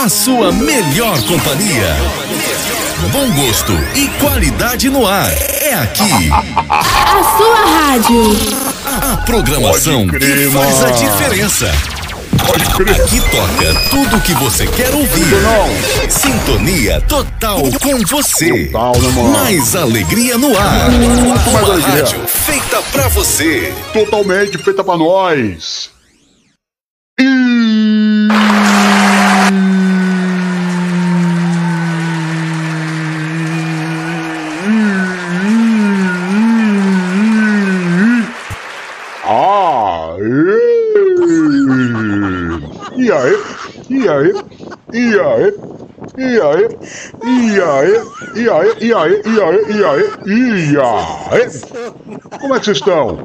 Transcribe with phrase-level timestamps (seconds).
[0.00, 1.96] A sua melhor companhia.
[3.10, 5.28] Bom gosto e qualidade no ar.
[5.60, 6.30] É aqui.
[6.70, 8.36] A sua rádio.
[9.02, 11.66] A programação crer, que faz a diferença.
[11.66, 15.26] Aqui toca tudo o que você quer ouvir.
[16.08, 18.66] Sintonia total com você.
[18.68, 19.22] Total, né?
[19.32, 20.92] Mais alegria no ar.
[20.92, 22.04] Mais Uma alegria.
[22.04, 23.74] rádio feita pra você.
[23.92, 25.90] Totalmente feita pra nós.
[28.70, 29.48] Ah,
[46.50, 46.68] Aí?
[47.24, 48.02] E aí?
[48.34, 48.72] E aí?
[48.84, 48.92] E
[49.84, 50.04] aí?
[52.40, 53.18] Como é que vocês estão?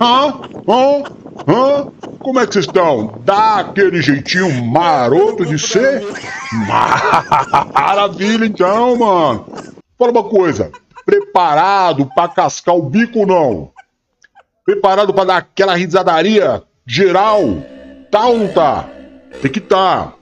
[0.00, 0.40] Hã?
[0.68, 1.02] Hã?
[1.48, 1.86] Hã?
[2.20, 3.20] Como é que vocês estão?
[3.24, 6.02] Dá aquele jeitinho maroto de ser?
[7.74, 9.46] Maravilha então, mano.
[9.98, 10.70] Fala uma coisa.
[11.04, 13.70] Preparado pra cascar o bico não?
[14.64, 17.42] Preparado pra dar aquela risadaria geral?
[18.10, 18.88] Tá ou não tá?
[19.42, 20.14] Tem que tá.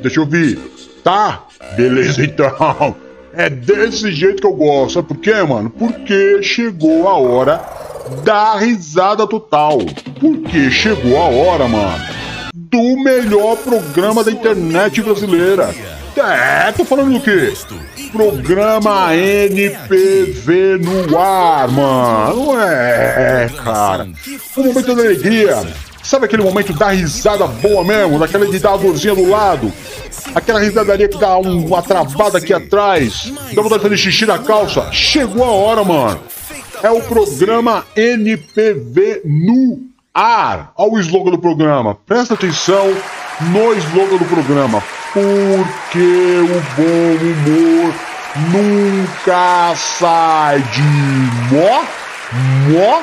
[0.00, 0.58] Deixa eu ver.
[1.04, 1.44] Tá?
[1.76, 2.96] Beleza então.
[3.34, 4.94] É desse jeito que eu gosto.
[4.94, 5.70] Sabe por quê, mano?
[5.70, 7.62] Porque chegou a hora
[8.24, 9.78] da risada total.
[10.20, 12.04] Porque chegou a hora, mano,
[12.54, 15.74] do melhor programa da internet brasileira.
[16.14, 17.54] É, tô falando do quê?
[18.12, 22.60] Programa NPV no ar, mano.
[22.60, 24.06] É, cara.
[24.58, 25.66] Um momento da alegria.
[26.02, 28.18] Sabe aquele momento da risada boa mesmo?
[28.18, 29.72] Daquela de dar a dorzinha do lado?
[30.34, 33.32] Aquela risadaria que dá um- uma travada aqui atrás?
[33.54, 34.90] Dá vontade de fazer xixi na calça?
[34.92, 36.20] Chegou a hora, mano.
[36.82, 39.78] É o programa NPV no
[40.12, 40.72] ar.
[40.76, 41.94] Olha o slogan do programa.
[42.06, 42.92] Presta atenção
[43.40, 44.82] no slogan do programa.
[45.12, 47.94] Porque o bom humor
[48.50, 50.82] nunca sai de
[51.54, 51.82] mó,
[52.70, 53.02] mó,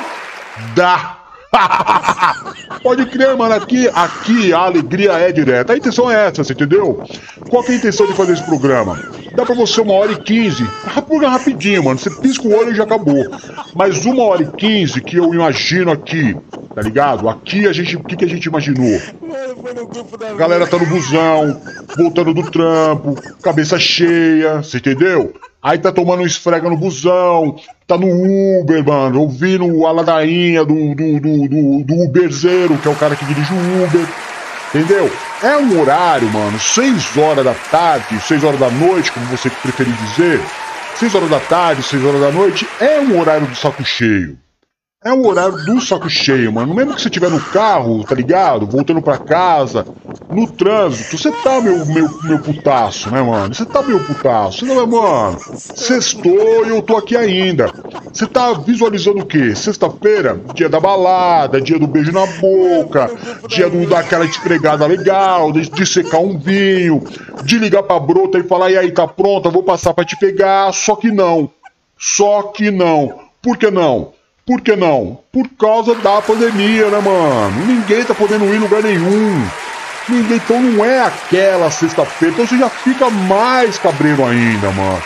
[0.74, 1.16] da.
[2.82, 5.72] Pode crer, mano, aqui, aqui a alegria é direta.
[5.72, 7.02] A intenção é essa, você entendeu?
[7.48, 8.98] Qual que é a intenção de fazer esse programa?
[9.34, 10.64] Dá pra você uma hora e quinze.
[10.86, 11.98] Rapura rapidinho, mano.
[11.98, 13.26] Você pisca o olho e já acabou.
[13.74, 16.36] Mas uma hora e quinze que eu imagino aqui,
[16.74, 17.28] tá ligado?
[17.28, 17.96] Aqui a gente.
[17.96, 19.00] O que, que a gente imaginou?
[20.28, 21.60] A galera tá no busão,
[21.96, 25.32] voltando do trampo, cabeça cheia, você entendeu?
[25.62, 27.56] Aí tá tomando um esfrega no busão,
[27.86, 28.08] tá no
[28.60, 33.14] Uber, mano, ouvindo a ladainha do, do, do, do, do Uberzeiro, que é o cara
[33.14, 34.08] que dirige o Uber.
[34.74, 35.10] Entendeu?
[35.42, 39.94] É um horário, mano, 6 horas da tarde, 6 horas da noite, como você preferir
[39.94, 40.40] dizer.
[40.96, 44.38] 6 horas da tarde, 6 horas da noite, é um horário do saco cheio.
[45.02, 46.74] É o horário do saco cheio, mano.
[46.74, 48.66] Mesmo que você estiver no carro, tá ligado?
[48.66, 49.86] Voltando pra casa,
[50.30, 53.54] no trânsito, você tá meu, meu, meu putaço, né, mano?
[53.54, 54.66] Você tá meu putaço.
[54.66, 55.38] Não é, mano?
[55.56, 57.72] Sextou e eu tô aqui ainda.
[58.12, 59.56] Você tá visualizando o quê?
[59.56, 63.10] Sexta-feira, dia da balada, dia do beijo na boca,
[63.48, 67.02] dia do daquela esfregada legal, de, de secar um vinho,
[67.42, 69.48] de ligar pra brota e falar, e aí, tá pronta?
[69.48, 70.70] Vou passar pra te pegar.
[70.74, 71.50] Só que não.
[71.98, 73.18] Só que não.
[73.40, 74.19] Por que não?
[74.50, 75.20] Por que não?
[75.30, 77.66] Por causa da pandemia, né, mano?
[77.66, 79.48] Ninguém tá podendo ir em lugar nenhum.
[80.08, 82.34] Ninguém, então não é aquela sexta-feira.
[82.34, 85.00] Então você já fica mais cabreiro ainda, mano.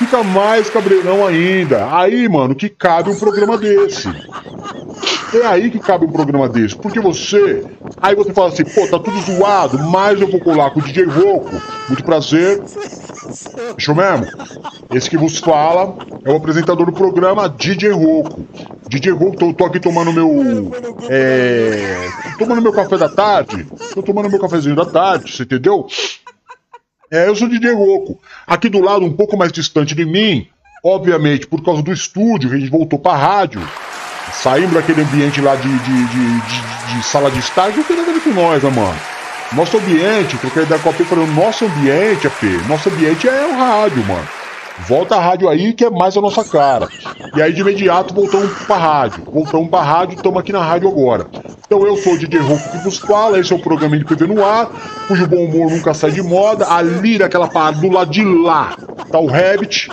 [0.00, 1.94] Fica mais cabreirão ainda.
[1.94, 4.08] Aí, mano, que cabe um programa desse.
[5.34, 6.74] É aí que cabe um programa desse.
[6.74, 7.66] Porque você.
[8.00, 11.04] Aí você fala assim, pô, tá tudo zoado, mas eu vou colar com o DJ
[11.04, 11.50] Roco.
[11.86, 12.62] Muito prazer.
[13.86, 14.26] Eu mesmo.
[14.90, 15.94] Esse que vos fala
[16.24, 18.42] é o apresentador do programa DJ Roco.
[18.88, 20.72] DJ Roco, tô, tô aqui tomando meu.
[21.10, 22.08] É.
[22.38, 23.66] Tomando meu café da tarde.
[23.92, 25.86] Tô tomando meu cafezinho da tarde, você entendeu?
[27.10, 28.18] É, eu sou DJ Roco.
[28.46, 30.46] Aqui do lado, um pouco mais distante de mim,
[30.84, 33.60] obviamente por causa do estúdio, que a gente voltou pra rádio.
[34.32, 38.10] Saímos daquele ambiente lá de, de, de, de- de sala de estágio, não tem nada
[38.10, 38.98] a ver com nós, né, mano?
[39.52, 43.56] Nosso ambiente, troquei ideia com a P falando, nosso ambiente, AP, nosso ambiente é o
[43.56, 44.28] rádio, mano.
[44.86, 46.88] Volta a rádio aí que é mais a nossa cara.
[47.34, 49.24] E aí de imediato voltamos pra rádio.
[49.24, 51.26] Voltamos pra rádio e estamos aqui na rádio agora.
[51.66, 54.26] Então eu sou o DJ Rouco que vos fala, esse é o programa de PV
[54.26, 54.68] no ar,
[55.06, 56.66] cujo bom humor nunca sai de moda.
[56.68, 58.76] Ali naquela parada do lado de lá
[59.10, 59.88] tá o Rabbit,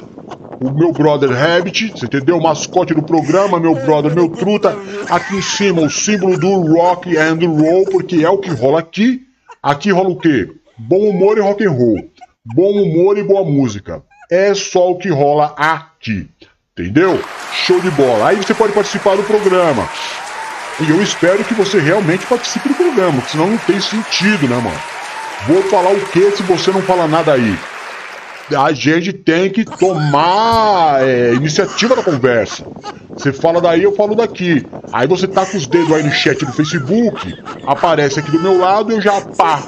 [0.59, 2.37] o meu brother Rabbit, você entendeu?
[2.37, 4.75] O mascote do programa, meu brother, meu truta.
[5.09, 9.21] Aqui em cima o símbolo do rock and roll, porque é o que rola aqui.
[9.61, 10.49] Aqui rola o quê?
[10.77, 12.09] Bom humor e rock and roll.
[12.43, 14.01] Bom humor e boa música.
[14.29, 16.29] É só o que rola aqui.
[16.77, 17.23] Entendeu?
[17.65, 18.29] Show de bola.
[18.29, 19.89] Aí você pode participar do programa.
[20.79, 24.79] E eu espero que você realmente participe do programa, senão não tem sentido, né, mano?
[25.47, 27.57] Vou falar o que se você não fala nada aí?
[28.55, 32.65] A gente tem que tomar é, iniciativa da conversa.
[33.09, 34.65] Você fala daí, eu falo daqui.
[34.93, 37.35] Aí você tá com os dedos aí no chat do Facebook,
[37.65, 39.61] aparece aqui do meu lado e eu já pá,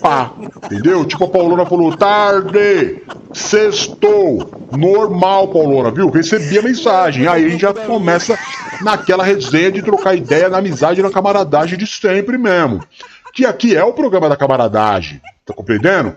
[0.00, 0.32] pá.
[0.64, 1.04] Entendeu?
[1.04, 3.02] Tipo a Paulona falou, tarde,
[3.32, 4.50] sextou.
[4.76, 6.10] Normal, Paulona, viu?
[6.10, 7.26] Recebi a mensagem.
[7.26, 8.38] Aí a gente já começa
[8.82, 12.84] naquela resenha de trocar ideia na amizade e na camaradagem de sempre mesmo.
[13.32, 15.22] Que aqui é o programa da camaradagem.
[15.46, 16.14] Tá compreendendo?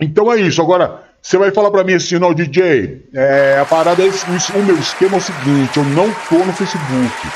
[0.00, 0.60] Então é isso.
[0.60, 4.62] Agora, você vai falar para mim assim, não, DJ, é, a parada é o, o
[4.64, 7.28] meu esquema é o seguinte, eu não tô no Facebook,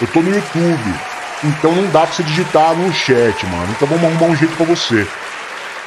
[0.00, 0.94] eu tô no YouTube,
[1.44, 3.68] então não dá pra você digitar no chat, mano.
[3.70, 5.06] Então vamos arrumar um jeito para você.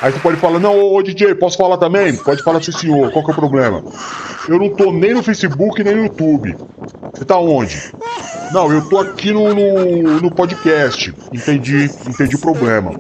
[0.02, 2.16] Aí você pode falar, não, ô, ô, DJ, posso falar também?
[2.16, 3.84] Pode falar sim, senhor, qual que é o problema?
[4.48, 6.56] Eu não tô nem no Facebook nem no YouTube.
[7.14, 7.94] Você tá onde?
[8.54, 11.14] Não, eu tô aqui no, no, no, podcast.
[11.34, 12.98] Entendi, entendi o problema.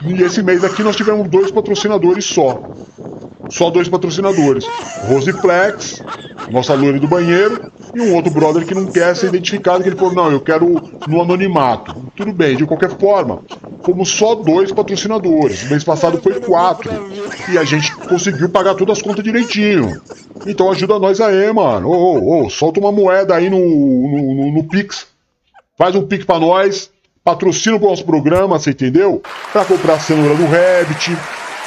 [0.03, 2.59] e esse mês aqui nós tivemos dois patrocinadores só.
[3.49, 4.65] Só dois patrocinadores.
[5.07, 6.01] Rosiplex,
[6.49, 9.95] nossa loira do banheiro, e um outro brother que não quer ser identificado, que ele
[9.95, 11.95] falou, não, eu quero no anonimato.
[12.15, 13.41] Tudo bem, de qualquer forma,
[13.83, 15.69] fomos só dois patrocinadores.
[15.69, 16.89] Mês passado foi quatro.
[17.51, 20.01] E a gente conseguiu pagar todas as contas direitinho.
[20.45, 21.89] Então ajuda nós aí, mano.
[21.89, 25.07] Ô, ô, ô, solta uma moeda aí no, no, no, no Pix.
[25.77, 26.89] Faz um Pix pra nós
[27.23, 29.21] patrocina o nosso programa, você entendeu?
[29.53, 31.15] Para comprar a cenoura do Rabbit,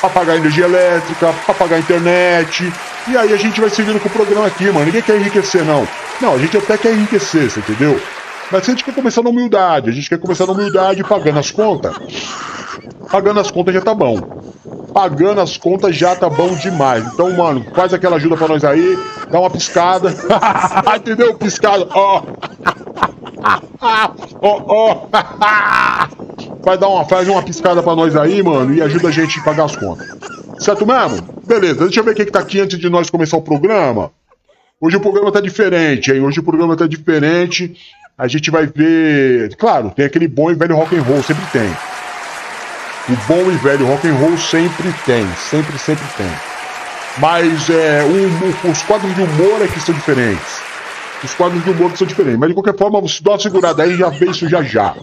[0.04, 2.70] para pagar energia elétrica, para pagar internet.
[3.08, 4.84] E aí a gente vai seguindo com o programa aqui, mano.
[4.86, 5.86] Ninguém quer enriquecer, não.
[6.20, 7.98] Não, a gente até quer enriquecer, você entendeu?
[8.50, 11.50] Mas a gente quer começar na humildade, a gente quer começar na humildade pagando as
[11.50, 11.96] contas.
[13.10, 14.20] Pagando as contas já tá bom.
[14.92, 17.06] Pagando as contas já tá bom demais.
[17.06, 18.98] Então, mano, faz aquela ajuda pra nós aí,
[19.30, 20.14] dá uma piscada.
[20.96, 21.34] Entendeu?
[21.34, 21.88] Piscada.
[21.90, 22.22] Ó.
[24.40, 25.06] Ó, ó.
[26.64, 29.42] Vai dar uma, faz uma piscada pra nós aí, mano, e ajuda a gente a
[29.42, 30.08] pagar as contas.
[30.58, 31.22] Certo mesmo?
[31.46, 34.10] Beleza, deixa eu ver o que, tá aqui antes de nós começar o programa.
[34.80, 36.20] Hoje o programa tá diferente, hein?
[36.22, 37.76] Hoje o programa tá diferente.
[38.16, 39.54] A gente vai ver.
[39.56, 41.68] Claro, tem aquele bom e velho rock and roll, sempre tem.
[43.08, 46.30] O bom e velho rock and roll sempre tem, sempre, sempre tem.
[47.18, 48.02] Mas é,
[48.70, 50.62] os quadros de humor é que são diferentes.
[51.24, 52.38] Os quadros humor que são diferentes.
[52.38, 54.94] Mas de qualquer forma, você dá uma segurada aí já vê isso já já.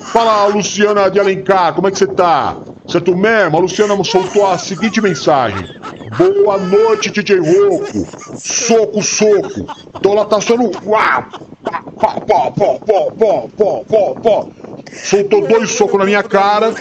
[0.00, 2.56] Fala, Luciana de Alencar, como é que você tá?
[2.88, 3.56] Certo mesmo?
[3.56, 5.68] A Luciana soltou a seguinte mensagem.
[6.16, 8.06] Boa noite, DJ Roco.
[8.38, 9.66] Soco, soco.
[9.94, 10.70] Então ela tá sendo.
[10.84, 11.24] Uau!
[14.92, 16.74] Soltou dois socos na minha cara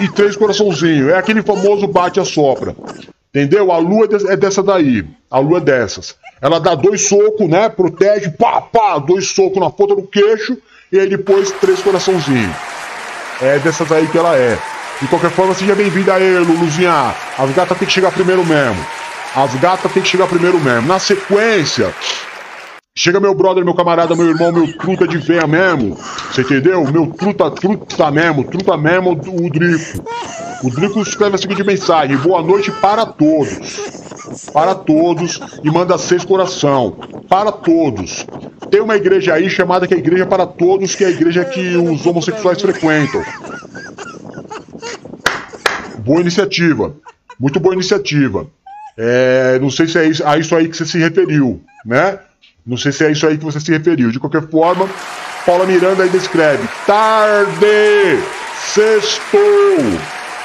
[0.00, 1.10] e três coraçãozinhos.
[1.10, 2.74] É aquele famoso bate a sopra.
[3.38, 3.70] Entendeu?
[3.70, 5.04] A lua é, é dessa daí.
[5.30, 6.16] A lua é dessas.
[6.42, 7.68] Ela dá dois socos, né?
[7.68, 10.58] Protege, pá, pá, dois socos na ponta do queixo
[10.90, 12.54] e aí depois três coraçãozinhos.
[13.40, 14.58] É dessas aí que ela é.
[15.00, 17.14] De qualquer forma, seja bem-vinda aí, Luluzinha.
[17.38, 18.84] As gatas tem que chegar primeiro mesmo.
[19.36, 20.88] As gatas tem que chegar primeiro mesmo.
[20.88, 21.94] Na sequência,
[22.98, 25.96] Chega meu brother, meu camarada, meu irmão, meu truta de véia mesmo.
[26.32, 26.82] Você entendeu?
[26.90, 30.04] Meu truta, truta mesmo, truta mesmo, o Drico.
[30.64, 34.50] O Drico escreve a seguinte mensagem: Boa noite para todos.
[34.52, 35.38] Para todos.
[35.62, 36.96] E manda seis coração.
[37.28, 38.26] Para todos.
[38.68, 41.44] Tem uma igreja aí chamada que é a Igreja para Todos, que é a igreja
[41.44, 43.22] que os homossexuais frequentam.
[45.98, 46.96] Boa iniciativa.
[47.38, 48.48] Muito boa iniciativa.
[48.96, 52.18] É, não sei se é isso, a isso aí que você se referiu, né?
[52.68, 54.10] Não sei se é isso aí que você se referiu.
[54.10, 54.86] De qualquer forma,
[55.46, 58.20] Paula Miranda aí descreve: tarde,
[58.54, 59.40] Sextou!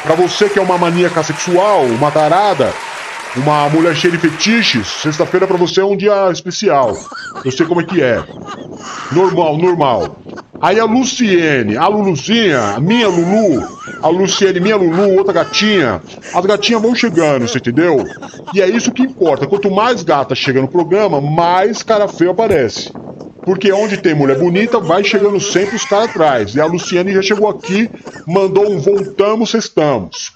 [0.03, 2.73] Pra você que é uma maníaca sexual, uma tarada,
[3.35, 6.97] uma mulher cheia de fetiches, sexta-feira pra você é um dia especial.
[7.43, 8.23] Eu sei como é que é.
[9.11, 10.17] Normal, normal.
[10.63, 13.67] Aí a Luciene, a Luluzinha, a minha Lulu,
[14.01, 16.01] a Luciene, minha Lulu, outra gatinha.
[16.33, 17.97] As gatinhas vão chegando, você entendeu?
[18.53, 19.45] E é isso que importa.
[19.45, 22.93] Quanto mais gata chega no programa, mais cara feio aparece.
[23.41, 26.55] Porque onde tem mulher bonita, vai chegando sempre os caras atrás.
[26.55, 27.89] E a Luciene já chegou aqui,
[28.25, 30.31] mandou um voltamos, cestamos.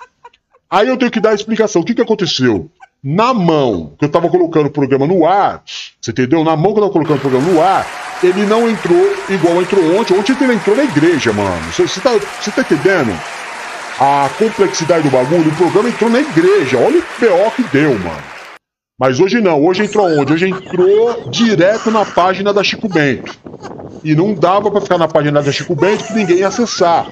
[0.70, 1.82] Aí eu tenho que dar a explicação.
[1.82, 2.70] O que, que aconteceu?
[3.02, 5.64] Na mão que eu tava colocando o programa no ar,
[6.02, 6.44] você entendeu?
[6.44, 9.98] Na mão que eu tava colocando o programa no ar, ele não entrou igual entrou
[9.98, 10.18] ontem.
[10.18, 11.62] Ontem ele entrou na igreja, mano.
[11.72, 13.18] Você tá, tá entendendo?
[14.00, 16.78] A complexidade do bagulho, o programa entrou na igreja.
[16.78, 18.37] Olha o PO que deu, mano.
[19.00, 20.34] Mas hoje não, hoje entrou onde?
[20.34, 23.32] Hoje entrou direto na página da Chico Bento.
[24.04, 27.06] E não dava para ficar na página da Chico Bento que ninguém ia acessar.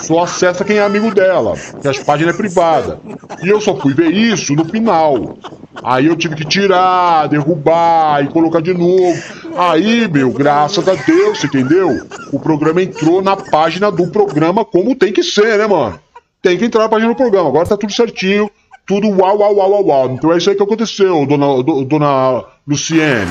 [0.00, 3.00] Só acessa quem é amigo dela, que as páginas é privada.
[3.40, 5.38] E eu só fui ver isso no final.
[5.84, 9.22] Aí eu tive que tirar, derrubar e colocar de novo.
[9.56, 12.04] Aí, meu, graças a Deus, entendeu?
[12.32, 16.00] O programa entrou na página do programa como tem que ser, né, mano?
[16.42, 17.48] Tem que entrar na página do programa.
[17.48, 18.50] Agora tá tudo certinho
[18.88, 20.10] tudo uau, uau, uau, uau, uau.
[20.12, 23.30] Então é isso aí que aconteceu, dona, do, dona Luciene.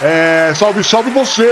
[0.00, 1.46] É, salve, salve você,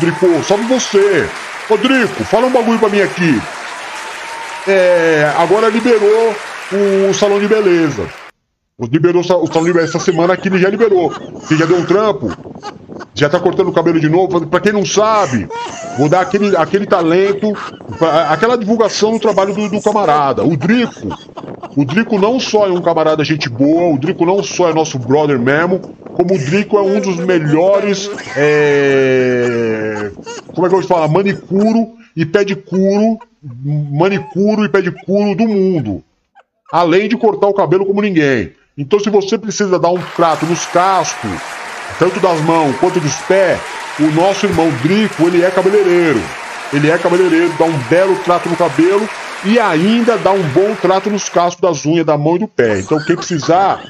[0.00, 1.30] Drico, salve você.
[1.68, 3.40] Rodrigo, fala um bagulho pra mim aqui.
[4.66, 6.34] É, agora liberou
[7.08, 8.08] o salão de beleza.
[8.90, 11.10] Liberou o salão de beleza essa semana aqui, ele já liberou.
[11.34, 12.28] Você já deu um trampo?
[13.14, 14.46] Já tá cortando o cabelo de novo?
[14.46, 15.48] Pra quem não sabe,
[15.98, 17.52] vou dar aquele, aquele talento,
[18.28, 20.44] aquela divulgação no trabalho do, do camarada.
[20.44, 21.08] O Drico,
[21.76, 24.98] o Drico não só é um camarada gente boa, o Drico não só é nosso
[24.98, 25.80] brother mesmo,
[26.12, 28.10] como o Drico é um dos melhores.
[28.36, 30.10] É...
[30.54, 31.08] Como é que eu vou falar?
[31.08, 33.18] Manicuro e pedicuro.
[33.42, 36.02] Manicuro e pedicuro do mundo.
[36.72, 38.52] Além de cortar o cabelo como ninguém.
[38.76, 41.30] Então, se você precisa dar um trato nos cascos,
[41.98, 43.58] tanto das mãos quanto dos pés,
[44.00, 46.20] o nosso irmão Drico, ele é cabeleireiro.
[46.72, 49.08] Ele é cabeleireiro, dá um belo trato no cabelo
[49.44, 52.80] e ainda dá um bom trato nos cascos das unhas da mão e do pé.
[52.80, 53.80] Então quem precisar,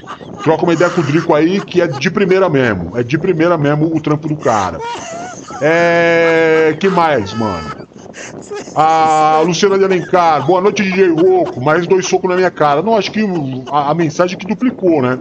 [0.43, 2.93] troca uma ideia com o Drico aí, que é de primeira mesmo.
[2.99, 4.79] É de primeira mesmo o trampo do cara.
[5.61, 6.77] É.
[6.79, 7.87] que mais, mano?
[8.75, 11.61] A Luciana de Alencar, boa noite, DJ Roco.
[11.61, 12.83] Mais dois socos na minha cara.
[12.83, 13.21] Não, acho que
[13.71, 15.19] a, a mensagem que duplicou, né?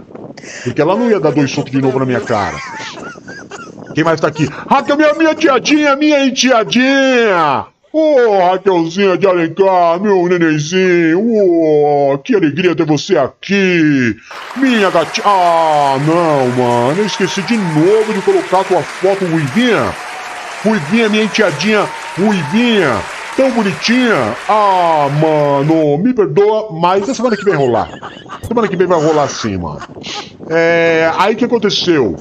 [0.62, 2.56] Porque ela não ia dar dois socos de novo na minha cara.
[3.94, 4.48] Quem mais tá aqui?
[4.68, 7.66] Raquel, minha, minha tiadinha, minha enteadinha!
[7.92, 14.16] Ô, oh, Raquelzinha de Alencar, meu nenenzinho, oh, que alegria ter você aqui.
[14.56, 15.24] Minha gatinha.
[15.24, 19.94] Ah, não, mano, eu esqueci de novo de colocar a tua foto, Ruivinha.
[20.64, 23.02] Ruivinha, minha enteadinha, Ruivinha,
[23.36, 24.34] tão bonitinha.
[24.48, 27.90] Ah, mano, me perdoa, mas a semana que vem rolar.
[28.46, 29.82] Semana que vem vai rolar sim, mano.
[30.48, 32.16] É, aí que aconteceu?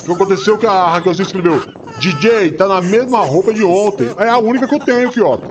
[0.00, 1.62] O que aconteceu que a Raquelzinha escreveu:
[1.98, 4.08] DJ, tá na mesma roupa de ontem.
[4.18, 5.50] É a única que eu tenho, Fiota.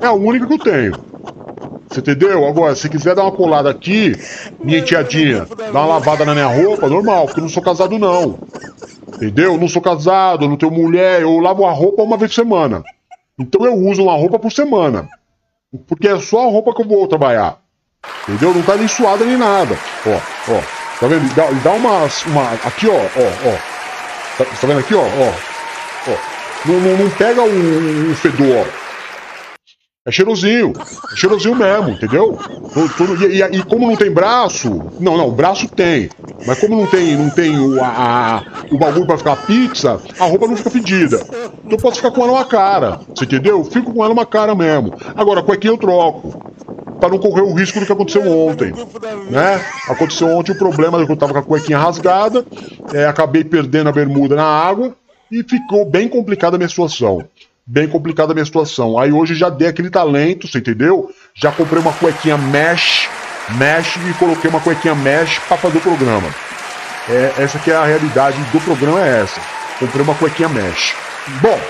[0.00, 0.92] É a única que eu tenho.
[1.88, 2.46] Você entendeu?
[2.46, 4.14] Agora, se quiser dar uma colada aqui,
[4.62, 8.38] minha tiadinha, dar uma lavada na minha roupa, normal, porque eu não sou casado, não.
[9.14, 9.54] Entendeu?
[9.54, 12.84] Eu não sou casado, não tenho mulher, eu lavo a roupa uma vez por semana.
[13.38, 15.08] Então eu uso uma roupa por semana.
[15.86, 17.58] Porque é só a roupa que eu vou trabalhar.
[18.28, 18.54] Entendeu?
[18.54, 19.76] Não tá nem suada nem nada.
[20.06, 20.60] Ó, ó.
[21.00, 21.34] Tá vendo?
[21.34, 22.52] Dá, dá uma, uma.
[22.64, 23.56] Aqui, ó, ó, ó.
[24.36, 26.10] Tá, tá vendo aqui, ó, ó.
[26.10, 26.16] ó.
[26.66, 28.87] Não, não, não pega o fedor, ó.
[30.08, 30.72] É cheirosinho.
[31.12, 32.38] É cheirosinho mesmo, entendeu?
[33.20, 34.70] E, e, e, como não tem braço.
[34.98, 36.08] Não, não, o braço tem.
[36.46, 40.46] Mas como não tem, não tem o, a, o bagulho pra ficar pizza, a roupa
[40.48, 41.20] não fica fedida.
[41.62, 43.00] Então eu posso ficar com ela uma cara.
[43.14, 43.62] Você entendeu?
[43.64, 44.94] Fico com ela uma cara mesmo.
[45.14, 46.42] Agora, aqui eu troco.
[46.98, 48.72] Pra não correr o risco do que aconteceu ontem.
[49.30, 49.62] Né?
[49.88, 52.46] Aconteceu ontem o problema que eu tava com a cuequinha rasgada.
[52.94, 54.96] É, acabei perdendo a bermuda na água.
[55.30, 57.26] E ficou bem complicada a minha situação
[57.68, 58.98] bem complicada a minha situação.
[58.98, 61.10] Aí hoje já dei aquele talento, você entendeu?
[61.34, 63.10] Já comprei uma cuequinha mesh,
[63.58, 66.34] mesh e coloquei uma cuequinha mesh para fazer o programa.
[67.10, 69.38] É, essa que é a realidade do programa é essa.
[69.78, 70.94] Comprei uma cuequinha mesh.
[71.42, 71.60] Bom,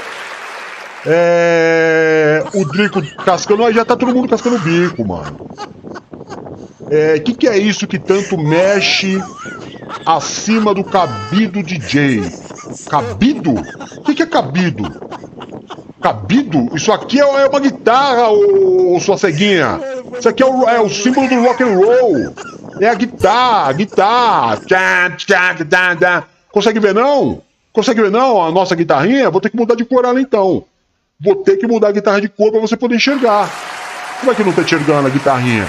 [1.05, 2.45] é...
[2.55, 5.50] o Drico cascando, aí já tá todo mundo cascando o bico, mano.
[6.90, 9.21] É, que que é isso que tanto mexe
[10.07, 12.23] acima do cabido DJ?
[12.88, 13.55] Cabido?
[13.97, 15.09] O que, que é cabido?
[16.00, 16.69] Cabido?
[16.75, 19.81] Isso aqui é, é uma guitarra, ô, sua ceguinha.
[20.19, 22.35] Isso aqui é o, é o símbolo do rock and roll.
[22.81, 24.61] É a guitarra, guitarra.
[26.52, 27.43] Consegue ver não?
[27.73, 29.31] Consegue ver não a nossa guitarrinha?
[29.31, 30.64] Vou ter que mudar de cor ela então.
[31.21, 33.50] vou ter que mudar a guitarra de cor pra você poder enxergar.
[34.21, 35.67] Como é que não tá enxergando a guitarrinha?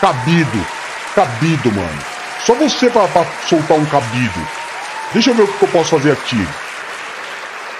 [0.00, 0.66] Cabido.
[1.14, 2.02] Cabido, mano.
[2.44, 3.08] Só você pra
[3.48, 4.48] soltar um cabido.
[5.12, 6.46] Deixa eu ver o que eu posso fazer aqui.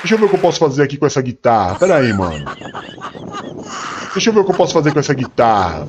[0.04, 1.76] Deixa eu ver o que eu posso fazer aqui com essa guitarra.
[1.76, 2.44] Pera aí, mano.
[4.12, 5.88] Deixa eu ver o que eu posso fazer com essa guitarra.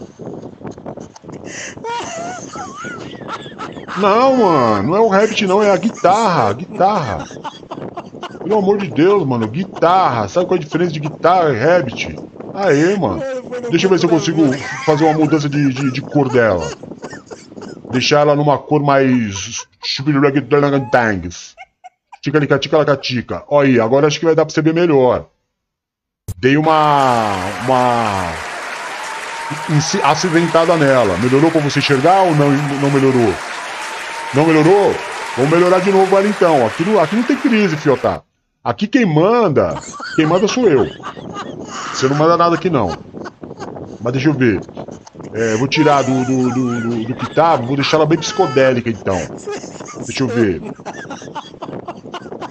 [3.98, 7.26] Não, mano, não é o Rabbit não, é a guitarra, guitarra.
[8.42, 10.30] Pelo amor de Deus, mano, guitarra.
[10.30, 12.16] Sabe qual é a diferença de guitarra e Rabbit?
[12.54, 13.22] Aê, mano.
[13.70, 14.44] Deixa eu ver se eu consigo
[14.86, 16.66] fazer uma mudança de, de, de cor dela.
[17.92, 19.68] Deixar ela numa cor mais...
[22.26, 23.44] Tica-lica-tica-lacatica.
[23.48, 25.28] Olha aí, agora acho que vai dar pra você ver melhor.
[26.38, 27.36] Dei uma...
[27.64, 28.32] Uma...
[30.04, 31.16] Acidentada nela.
[31.20, 33.32] Melhorou pra você enxergar ou não, não melhorou?
[34.34, 34.96] Não melhorou?
[35.38, 36.66] Vamos melhorar de novo ela então.
[36.66, 38.24] Aqui não, aqui não tem crise, Fiotá.
[38.64, 39.80] Aqui quem manda,
[40.16, 40.90] quem manda sou eu.
[41.94, 42.98] Você não manda nada aqui não.
[44.06, 44.62] Mas deixa eu ver.
[45.34, 48.88] É, vou tirar do, do, do, do, do que tava, vou deixar ela bem psicodélica
[48.88, 49.18] então.
[50.06, 50.62] Deixa eu ver.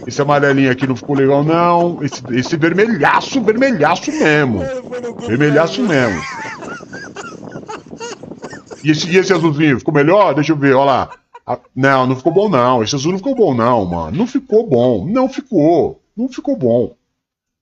[0.04, 2.02] Esse amarelinho aqui não ficou legal, não.
[2.02, 4.64] Esse, esse vermelhaço, vermelhaço mesmo.
[5.28, 6.20] Vermelhaço mesmo.
[8.82, 10.34] E esse, e esse azulzinho, ficou melhor?
[10.34, 11.11] Deixa eu ver, olha lá.
[11.46, 12.82] Ah, não, não ficou bom não.
[12.82, 14.16] Esse azul não ficou bom não, mano.
[14.16, 15.06] Não ficou bom.
[15.06, 16.00] Não ficou.
[16.16, 16.96] Não ficou bom.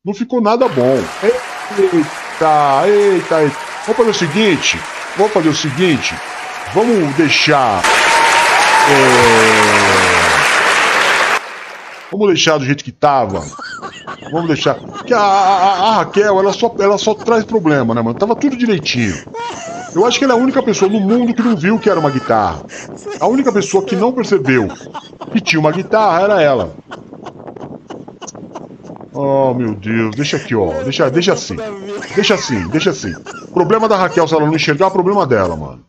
[0.02, 0.96] Não ficou nada bom.
[1.22, 3.71] Eita, eita, eita.
[3.84, 4.78] Vamos fazer o seguinte.
[5.16, 6.14] Vamos fazer o seguinte.
[6.72, 7.82] Vamos deixar.
[8.88, 9.82] É...
[12.10, 13.44] Vamos deixar do jeito que tava.
[14.30, 14.76] Vamos deixar.
[15.04, 18.16] Que a, a, a, Raquel, ela só, ela só traz problema, né, mano?
[18.18, 19.16] Tava tudo direitinho.
[19.94, 21.98] Eu acho que ela é a única pessoa no mundo que não viu que era
[21.98, 22.62] uma guitarra.
[23.20, 24.68] A única pessoa que não percebeu
[25.32, 26.74] que tinha uma guitarra era ela.
[29.12, 30.16] Oh, meu Deus.
[30.16, 30.82] Deixa aqui, ó.
[30.82, 31.56] Deixa, deixa assim.
[32.14, 33.12] Deixa assim, deixa assim.
[33.52, 35.84] Problema da Raquel, se ela não enxergar, é problema dela, mano.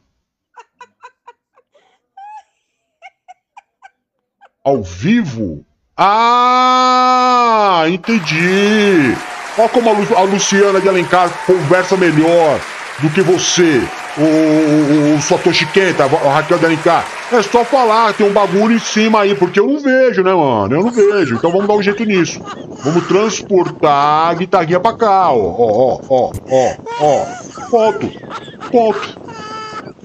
[4.63, 5.65] Ao vivo?
[5.97, 9.15] Ah, entendi.
[9.57, 12.59] Olha como a, Lu a Luciana de Alencar conversa melhor
[12.99, 13.81] do que você,
[14.17, 17.05] o, o, o Satoshi Kenta, a Raquel de Alencar.
[17.31, 20.75] É só falar, tem um bagulho em cima aí, porque eu não vejo, né, mano?
[20.75, 21.35] Eu não vejo.
[21.35, 22.39] Então vamos dar um jeito nisso.
[22.83, 27.25] Vamos transportar a guitarrinha pra cá, ó, ó, ó, ó, ó.
[27.69, 28.11] Ponto.
[28.71, 29.21] Ponto.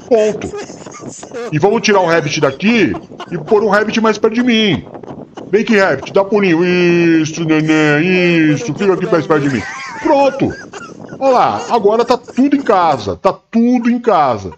[0.08, 0.48] Ponto.
[1.52, 2.94] E vamos tirar o Rabbit daqui
[3.30, 4.84] e pôr o Rabbit mais perto de mim.
[5.50, 6.64] Vem aqui, Rabbit, dá pulinho.
[6.64, 8.66] Isso, neném, isso.
[8.74, 9.62] Fica aqui mais perto de mim.
[10.02, 10.52] Pronto.
[11.18, 13.16] Olha lá, agora tá tudo em casa.
[13.16, 14.52] Tá tudo em casa.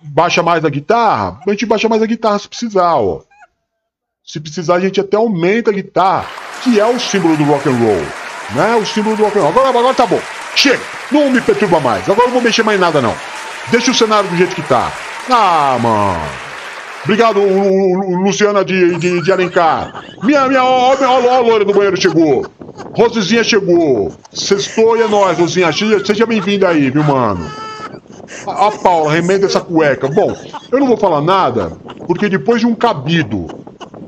[0.00, 1.40] Baixa mais a guitarra?
[1.46, 3.22] A gente baixa mais a guitarra se precisar, ó.
[4.24, 6.26] Se precisar, a gente até aumenta a guitarra,
[6.62, 8.06] que é o símbolo do rock and roll.
[8.54, 8.74] Né?
[8.76, 9.50] O símbolo do rock and roll.
[9.50, 10.20] Agora, agora tá bom.
[10.54, 10.82] Chega!
[11.10, 12.08] Não me perturba mais.
[12.08, 13.14] Agora não vou mexer mais em nada, não.
[13.70, 14.92] Deixa o cenário do jeito que tá.
[15.30, 16.45] Ah, mano.
[17.06, 20.02] Obrigado, Luciana de, de, de Alencar.
[20.24, 22.44] Minha, minha, ó, ó, ó, a loira do banheiro chegou.
[22.96, 24.10] Rosizinha chegou.
[24.32, 25.70] Sextou e é nóis, Rosizinha.
[25.72, 27.48] Seja bem-vinda aí, viu, mano?
[28.44, 30.08] A, a Paula, remenda essa cueca.
[30.08, 30.36] Bom,
[30.72, 31.70] eu não vou falar nada,
[32.08, 33.46] porque depois de um cabido,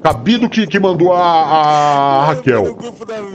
[0.03, 2.77] cabido que, que mandou a, a Raquel,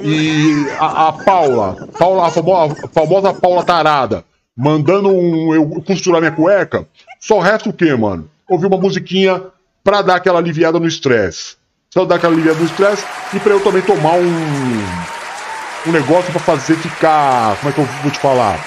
[0.04, 4.26] e a, a Paula, Paula a, famosa, a famosa Paula Tarada,
[4.58, 6.86] mandando um, eu costurar minha cueca,
[7.18, 8.30] só resta o quê, mano?
[8.50, 9.42] Ouvir uma musiquinha
[9.84, 11.56] pra dar aquela aliviada no estresse.
[11.94, 16.40] Só dar aquela aliviada no estresse e pra eu também tomar um, um negócio pra
[16.40, 17.58] fazer ficar.
[17.58, 18.60] Como é que eu vou te falar?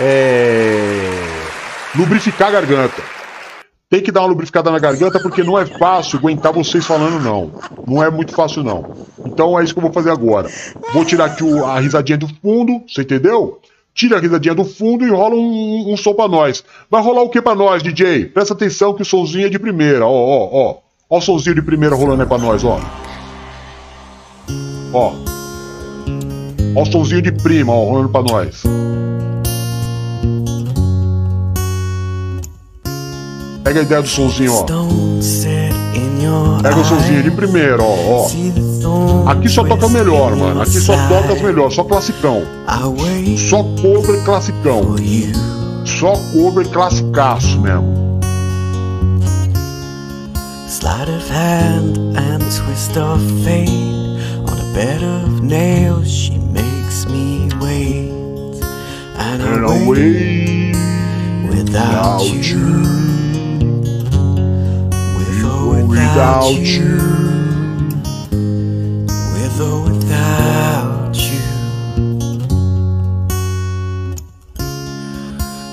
[0.00, 1.10] É.
[1.94, 3.02] Lubrificar a garganta.
[3.90, 7.50] Tem que dar uma lubrificada na garganta porque não é fácil aguentar vocês falando não.
[7.86, 8.94] Não é muito fácil não.
[9.24, 10.50] Então é isso que eu vou fazer agora.
[10.92, 13.58] Vou tirar aqui o, a risadinha do fundo, você entendeu?
[13.98, 16.62] Tira a risadinha do fundo e rola um, um som pra nós.
[16.88, 18.26] Vai rolar o que pra nós, DJ?
[18.26, 20.76] Presta atenção que o somzinho é de primeira, ó, ó, ó.
[21.10, 22.80] Ó o somzinho de primeira rolando aí pra nós, ó.
[24.92, 25.12] Ó.
[26.76, 28.62] Ó o somzinho de prima, ó, rolando pra nós.
[33.64, 34.64] Pega a ideia do somzinho, ó.
[36.62, 39.28] Pega o somzinho de primeira, ó, ó.
[39.30, 40.62] Aqui só toca melhor, mano.
[40.62, 42.42] Aqui só toca as melhores, só classicão.
[43.48, 44.96] Só cover classicão.
[45.84, 48.08] Só cover classicaço mesmo.
[50.68, 53.68] Sleight of hand and twist of fate
[54.46, 58.12] On a bed of nails she makes me wait
[59.16, 60.76] And I wait
[61.50, 63.17] without you
[65.88, 66.96] without you.
[69.32, 71.40] With or without you.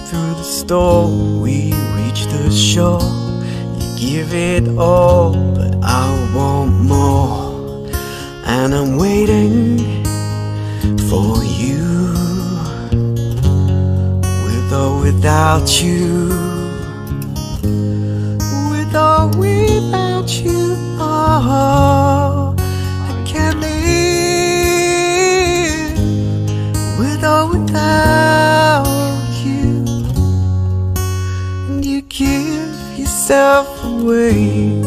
[0.08, 3.01] Through the storm, we reach the shore.
[3.80, 7.88] You give it all, but I want more.
[8.45, 9.78] And I'm waiting
[11.10, 12.13] for you.
[14.45, 16.55] With or without you.
[18.98, 20.78] Or without you.
[20.98, 23.76] Oh, I can't live
[26.98, 28.86] with or without
[29.44, 29.86] you.
[31.68, 34.82] And you give yourself away.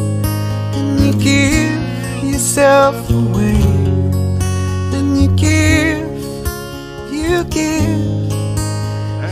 [0.72, 3.60] And you give yourself away.
[4.96, 6.24] And you give,
[7.12, 8.32] you give,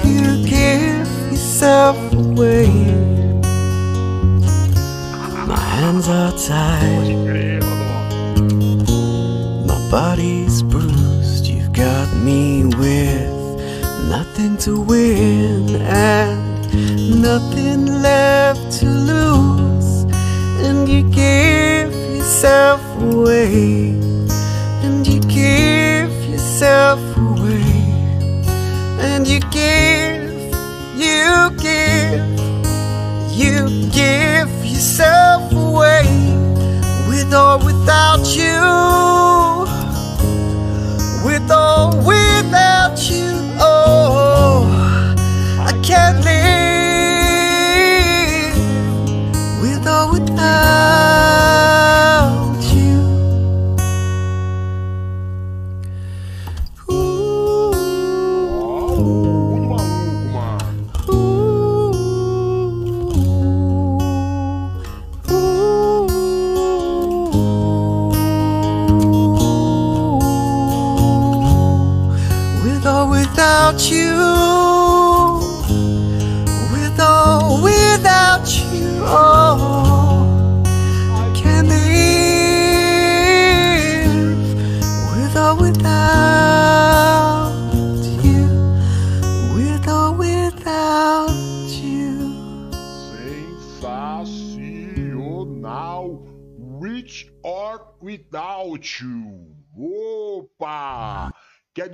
[0.05, 2.86] you give yourself away.
[6.07, 7.63] Hands are tied.
[9.67, 13.31] My body's bruised, you've got me with
[14.09, 20.05] nothing to win and nothing left to lose.
[20.65, 23.91] And you give yourself away,
[24.83, 27.63] and you give yourself away,
[29.01, 30.33] and you give,
[30.97, 32.21] you give,
[33.37, 36.05] you give yourself away
[37.09, 38.61] with or without you.
[41.25, 42.16] With or without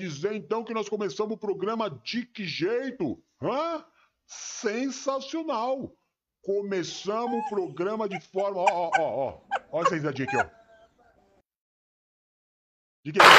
[0.02, 3.22] dizer então que nós começamos o programa de que jeito?
[3.40, 3.84] Hã?
[4.26, 5.94] Sensacional!
[6.42, 8.60] Começamos o programa de forma.
[8.60, 9.38] Ó, ó, ó, ó.
[9.70, 10.44] Olha essa risadinha aqui, ó.
[13.04, 13.32] De que jeito?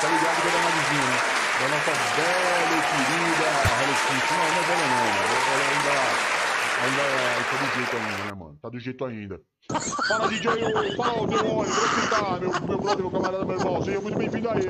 [0.00, 1.18] Tá ligado que é da Marizinha, né?
[1.60, 4.32] Da nossa bela e querida Hello Kitty.
[4.32, 5.04] Não, não é velha não.
[5.52, 6.39] Ela ainda.
[6.82, 8.58] Ainda é, tá do jeito ainda, né, mano?
[8.62, 9.40] Tá do jeito ainda.
[10.08, 10.50] Fala, DJ,
[10.96, 13.82] fala, ô, demônio, como é que tá, meu, meu brother, meu camarada, meu irmão?
[13.84, 14.62] Seja muito bem-vindo aí.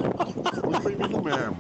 [0.66, 1.58] Muito bem-vindo mesmo.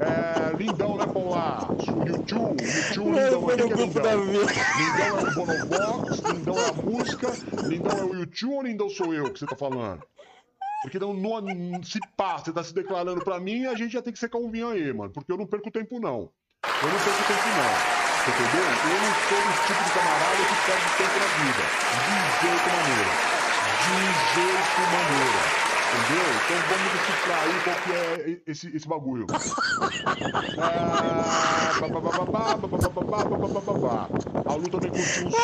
[0.00, 1.68] É, lindão, né, Paula?
[1.70, 4.26] O YouTube, YouTube, lindão, aqui que é lindão.
[4.78, 7.32] Lindão é o Bonovox, lindão é a música,
[7.64, 10.00] lindão é o YouTube ou lindão sou eu que você tá falando?
[10.82, 14.12] Porque não, não, se passa, você tá se declarando pra mim, a gente já tem
[14.12, 15.12] que secar um aí, mano.
[15.12, 16.30] Porque eu não perco tempo, não.
[16.82, 17.82] Eu não perco tempo, não.
[18.22, 18.62] Você entendeu?
[18.62, 21.72] Eu não sou do tipo de camarada que perde tempo na vida.
[21.90, 23.22] De jeito maneira.
[23.78, 25.55] De jeito maneira.
[25.86, 26.26] Entendeu?
[26.44, 29.26] Então vamos decifrar aí qual que é esse, esse bagulho.
[34.44, 35.38] A Lu também curtiu o som.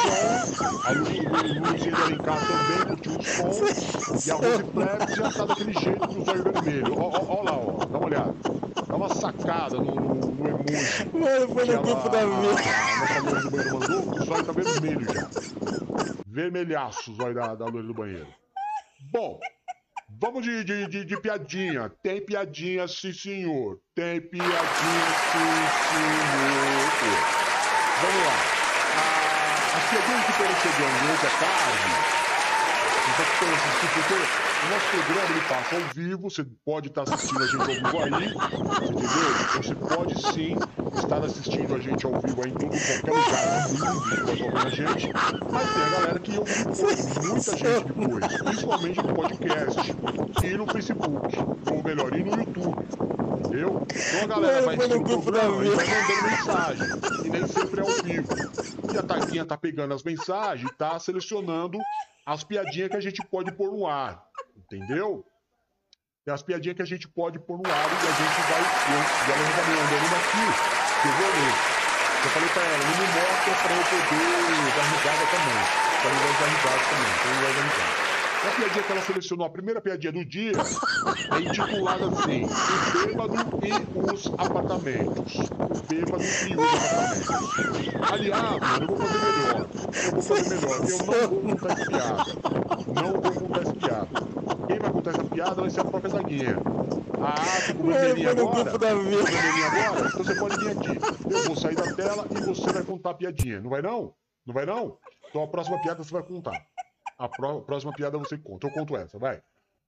[0.84, 1.04] A Lu
[1.60, 3.50] Luzinha da LK também curtiu o som.
[4.26, 6.94] E a Rose Pleb já tá daquele jeito com o zóio vermelho.
[6.98, 7.84] Olha lá, ó.
[7.86, 8.34] Dá uma olhada.
[8.86, 11.08] Dá uma sacada no, no emoji.
[11.12, 12.62] Mano, foi no grupo da vida.
[13.16, 15.28] A nossa do banheiro mandou, o zóio tá vermelho já.
[16.26, 18.28] Vermelhaço o zóio da, da loira do banheiro.
[19.12, 19.38] Bom
[20.22, 21.90] vamos de, de, de, de piadinha.
[22.00, 23.80] Tem piadinha, sim senhor.
[23.92, 26.92] Tem piadinha, sim senhor.
[28.00, 28.46] Vamos lá.
[28.94, 32.31] Ah, as piadinhas que foram chegando durante a tarde,
[33.12, 33.34] você
[33.80, 37.60] que porque o nosso programa ele passa ao vivo, você pode estar assistindo a gente
[37.60, 38.24] ao vivo aí,
[38.84, 39.32] entendeu?
[39.56, 40.56] Você pode sim
[40.96, 44.42] estar assistindo a gente ao vivo aí em todo qualquer lugar do mundo que vai
[44.42, 45.12] ouvir a gente,
[45.50, 49.80] mas tem a galera que ouve depois, muita gente depois, principalmente no podcast
[50.42, 51.38] e no Facebook,
[51.70, 52.86] ou melhor, e no YouTube.
[53.40, 53.86] Entendeu?
[53.90, 56.88] Então a galera vai assistir o programa e vai mandando mensagem.
[57.24, 58.28] E nem sempre é ao vivo.
[58.94, 61.78] E a Taquinha tá pegando as mensagens e tá selecionando
[62.24, 64.22] as piadinhas que a gente pode pôr no ar.
[64.56, 65.24] Entendeu?
[66.24, 68.62] Tem as piadinhas que a gente pode pôr no ar e a gente vai.
[68.62, 69.00] Eu,
[69.34, 70.44] ela já me mandando aqui,
[71.02, 71.54] que eu vou ler.
[72.24, 75.60] Eu falei pra ela, não me mostra pra eu poder dar risada também.
[76.00, 77.12] Pra eu dar risada também.
[77.18, 78.11] Pra eu dar risada.
[78.42, 83.34] A piadinha que ela selecionou, a primeira piadinha do dia, é intitulada assim: O bêbado
[83.62, 85.34] e os apartamentos.
[85.36, 88.12] O bêbado e os apartamentos.
[88.12, 89.68] Aliás, eu vou fazer melhor.
[89.94, 90.76] Eu vou fazer melhor.
[90.90, 92.24] Eu não vou contar essa piada.
[92.88, 94.08] Não vou contar essa piada.
[94.66, 96.56] Quem vai contar essa piada vai ser a própria Zaguinha.
[97.24, 97.34] Ah,
[97.66, 98.72] tu com no agora?
[98.72, 100.08] com vermelhinho agora?
[100.08, 100.98] Então você pode vir aqui.
[101.30, 103.60] Eu vou sair da tela e você vai contar a piadinha.
[103.60, 104.14] Não vai não?
[104.44, 104.98] Não vai não?
[105.30, 106.60] Então a próxima piada você vai contar.
[107.18, 108.66] A pró- próxima piada você conta.
[108.66, 109.40] Eu conto essa, vai.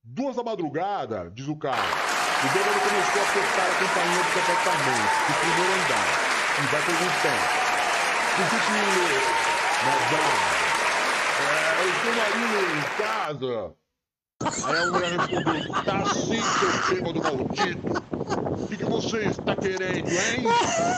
[0.03, 1.79] Duas da madrugada, diz o cara.
[1.81, 6.09] O bêbado começou a apertar a campainha do apartamento, do primeiro andar.
[6.55, 7.45] E vai perguntando.
[8.37, 9.45] Por que que...
[9.85, 10.45] Madame,
[11.41, 13.75] é, o seu marido em casa?
[14.65, 18.05] Aí a mulher respondeu, tá sim, seu bêbado maldito.
[18.63, 20.45] O que, que você está querendo, hein?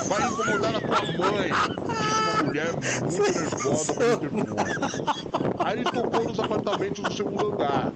[0.07, 4.65] Vai incomodar a tua mãe, disse uma mulher muito nervosa pelo telefone.
[5.65, 7.93] Aí ele tocou nos apartamentos do segundo andar.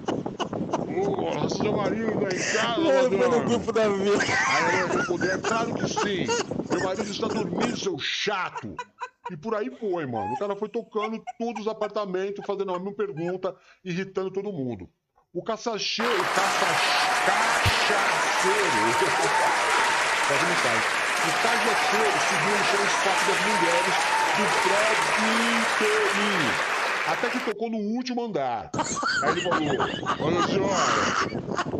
[0.91, 4.17] Ô, seu marido tá em casa, Mano, foi no grupo da vida.
[4.47, 6.27] Aí ela respondeu, é claro que sim.
[6.69, 8.75] Meu marido está dormindo, seu chato.
[9.29, 10.33] E por aí foi, mano.
[10.33, 14.89] O cara foi tocando todos os apartamentos, fazendo a mesma pergunta, irritando todo mundo.
[15.33, 16.65] O caçacheiro, o caça,
[17.25, 18.81] cachaceiro,
[20.27, 20.75] quase me cai.
[21.23, 23.95] O cachaceiro subiu no chão espaço das mulheres
[24.35, 25.23] do prédio
[25.61, 26.51] inteirinho.
[27.07, 28.71] Até que tocou no último andar.
[29.23, 29.57] Aí ele falou,
[30.19, 30.83] olha senhora,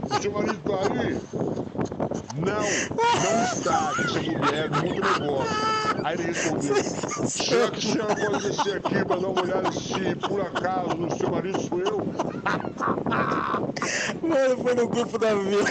[0.09, 1.19] o seu marido tá aí?
[2.35, 5.49] Não, não está, disse a mulher, muito nervosa.
[6.03, 6.75] Aí ele respondeu:
[7.27, 11.29] Será que a pode descer aqui para dar uma olhada se por acaso o seu
[11.29, 11.97] marido sou eu?
[14.21, 15.69] Mano, foi no grupo da vida.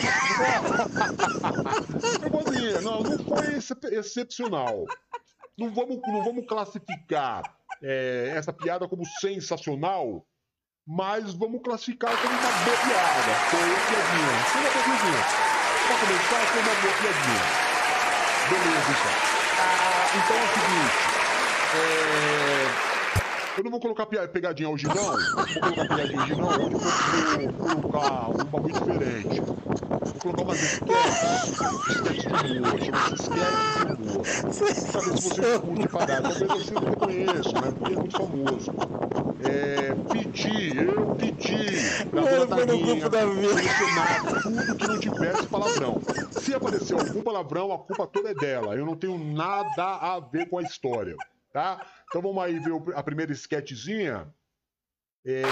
[2.75, 4.85] Eu não, não foi excep- excepcional.
[5.59, 7.43] Não vamos, não vamos classificar
[7.83, 10.25] é, essa piada como sensacional,
[10.87, 13.41] mas vamos classificar como uma boa piada.
[13.51, 14.45] Foi uma piadinha.
[14.45, 15.50] Foi boa
[15.91, 15.97] piadinha.
[15.97, 17.43] Pra começar, foi uma boa piadinha.
[18.49, 19.31] Beleza, então.
[21.73, 22.50] É o
[23.61, 24.75] Eu não vou colocar pegadinha não.
[24.75, 26.49] Não vou colocar pegadinha não.
[26.49, 29.41] Hoje eu vou, colocar um bagulho diferente.
[29.43, 31.61] Vou colocar umas sketches.
[31.91, 32.81] Sketches de humor.
[32.81, 34.23] Chama-se sketches de humor.
[34.91, 36.23] Pra ver se você curte parar.
[36.23, 37.73] Talvez você não conheça, né?
[37.77, 38.73] Porque é muito famoso.
[39.45, 44.41] É, pedi, eu pedi pra Mano, foi no grupo da vida.
[44.43, 46.01] tudo que não tivesse palavrão.
[46.31, 48.75] Se aparecer algum palavrão, a culpa toda é dela.
[48.75, 51.15] Eu não tenho nada a ver com a história,
[51.53, 51.79] tá?
[52.11, 54.27] Então vamos aí ver a primeira sketchzinha.
[55.25, 55.43] É...
[55.43, 55.47] Eu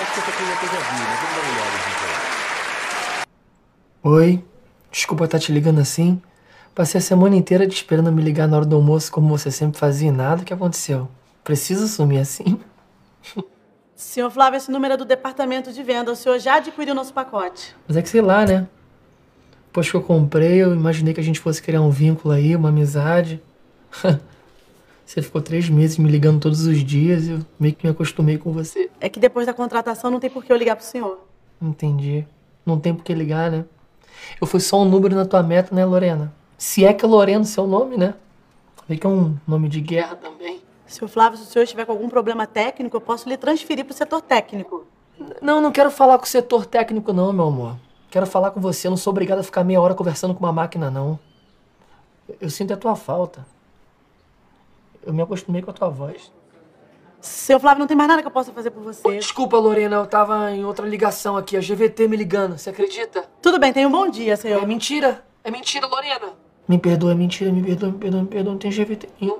[0.00, 1.76] acho que essa coisa eu já vi, mas vamos dar uma olhada
[4.02, 4.12] então.
[4.12, 4.42] Oi,
[4.90, 6.22] desculpa estar te ligando assim.
[6.74, 9.78] Passei a semana inteira te esperando me ligar na hora do almoço, como você sempre
[9.78, 10.40] fazia e nada.
[10.40, 11.06] O que aconteceu?
[11.44, 12.58] Precisa sumir assim?
[13.94, 16.12] Senhor Flávio, esse número é do departamento de venda.
[16.12, 17.76] O senhor já adquiriu nosso pacote.
[17.86, 18.66] Mas é que sei lá, né?
[19.66, 22.70] Depois que eu comprei, eu imaginei que a gente fosse criar um vínculo aí, uma
[22.70, 23.42] amizade.
[25.04, 28.38] você ficou três meses me ligando todos os dias e eu meio que me acostumei
[28.38, 28.90] com você.
[29.00, 31.18] É que depois da contratação não tem por que eu ligar pro senhor.
[31.60, 32.26] Entendi.
[32.64, 33.64] Não tem por que ligar, né?
[34.40, 36.32] Eu fui só um número na tua meta, né, Lorena?
[36.56, 38.14] Se é que é Lorena o seu nome, né?
[38.88, 40.60] Vê que é um nome de guerra também.
[40.86, 43.94] Senhor Flávio, se o senhor estiver com algum problema técnico, eu posso lhe transferir pro
[43.94, 44.84] setor técnico.
[45.40, 47.76] Não, não quero falar com o setor técnico, não, meu amor.
[48.10, 48.88] Quero falar com você.
[48.88, 51.18] Eu não sou obrigado a ficar meia hora conversando com uma máquina, não.
[52.40, 53.46] Eu sinto a tua falta.
[55.04, 56.32] Eu me acostumei com a tua voz.
[57.20, 59.02] Senhor Flávio, não tem mais nada que eu possa fazer por você.
[59.18, 62.56] Desculpa, Lorena, eu tava em outra ligação aqui, a GVT me ligando.
[62.56, 63.24] Você acredita?
[63.42, 64.66] Tudo bem, tenha um bom dia, É senhor.
[64.66, 65.22] mentira.
[65.44, 66.32] É mentira, Lorena.
[66.66, 68.52] Me perdoa, é mentira, me perdoa, me perdoa, me perdoa.
[68.52, 69.38] Não tem GVT nenhum.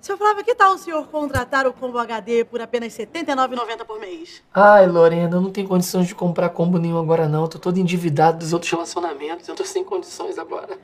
[0.00, 4.00] Senhor Flávio, que tal o senhor contratar o combo HD por apenas R$ 79,90 por
[4.00, 4.42] mês?
[4.54, 7.42] Ai, Lorena, eu não tenho condições de comprar combo nenhum agora, não.
[7.42, 9.46] Eu tô todo endividado dos outros relacionamentos.
[9.48, 10.78] Eu tô sem condições agora.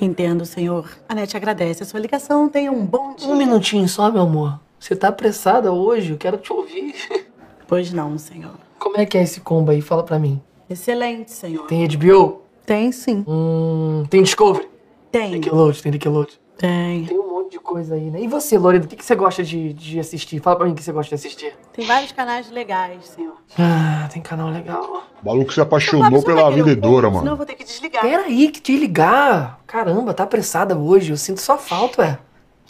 [0.00, 0.90] Entendo, senhor.
[1.08, 2.48] A NET agradece a sua ligação.
[2.48, 3.28] Tenha um bom dia.
[3.28, 4.60] Um minutinho só, meu amor.
[4.78, 6.12] Você tá apressada hoje?
[6.12, 6.94] Eu quero te ouvir.
[7.68, 8.52] Pois não, senhor.
[8.78, 9.80] Como é que é esse combo aí?
[9.80, 10.40] Fala pra mim.
[10.70, 11.66] Excelente, senhor.
[11.66, 12.42] Tem HBO?
[12.64, 13.24] Tem sim.
[13.26, 14.68] Hum, tem Discovery?
[15.10, 15.32] Tem.
[15.32, 16.36] Nickelodeon, tem Nickelodeon.
[16.58, 17.04] Tem.
[17.04, 18.20] Tem um monte de coisa aí, né?
[18.20, 20.40] E você, Lorena, o que, que você gosta de, de assistir?
[20.40, 21.54] Fala pra mim o que você gosta de assistir.
[21.72, 23.36] Tem vários canais legais, senhor.
[23.58, 25.06] Ah, tem canal legal.
[25.22, 27.36] O maluco se apaixonou pela vendedora, combo, Senão eu mano.
[27.36, 28.02] vou ter que desligar.
[28.02, 29.60] Peraí, que te ligar.
[29.66, 31.10] Caramba, tá apressada hoje.
[31.10, 32.18] Eu sinto só falta, ué.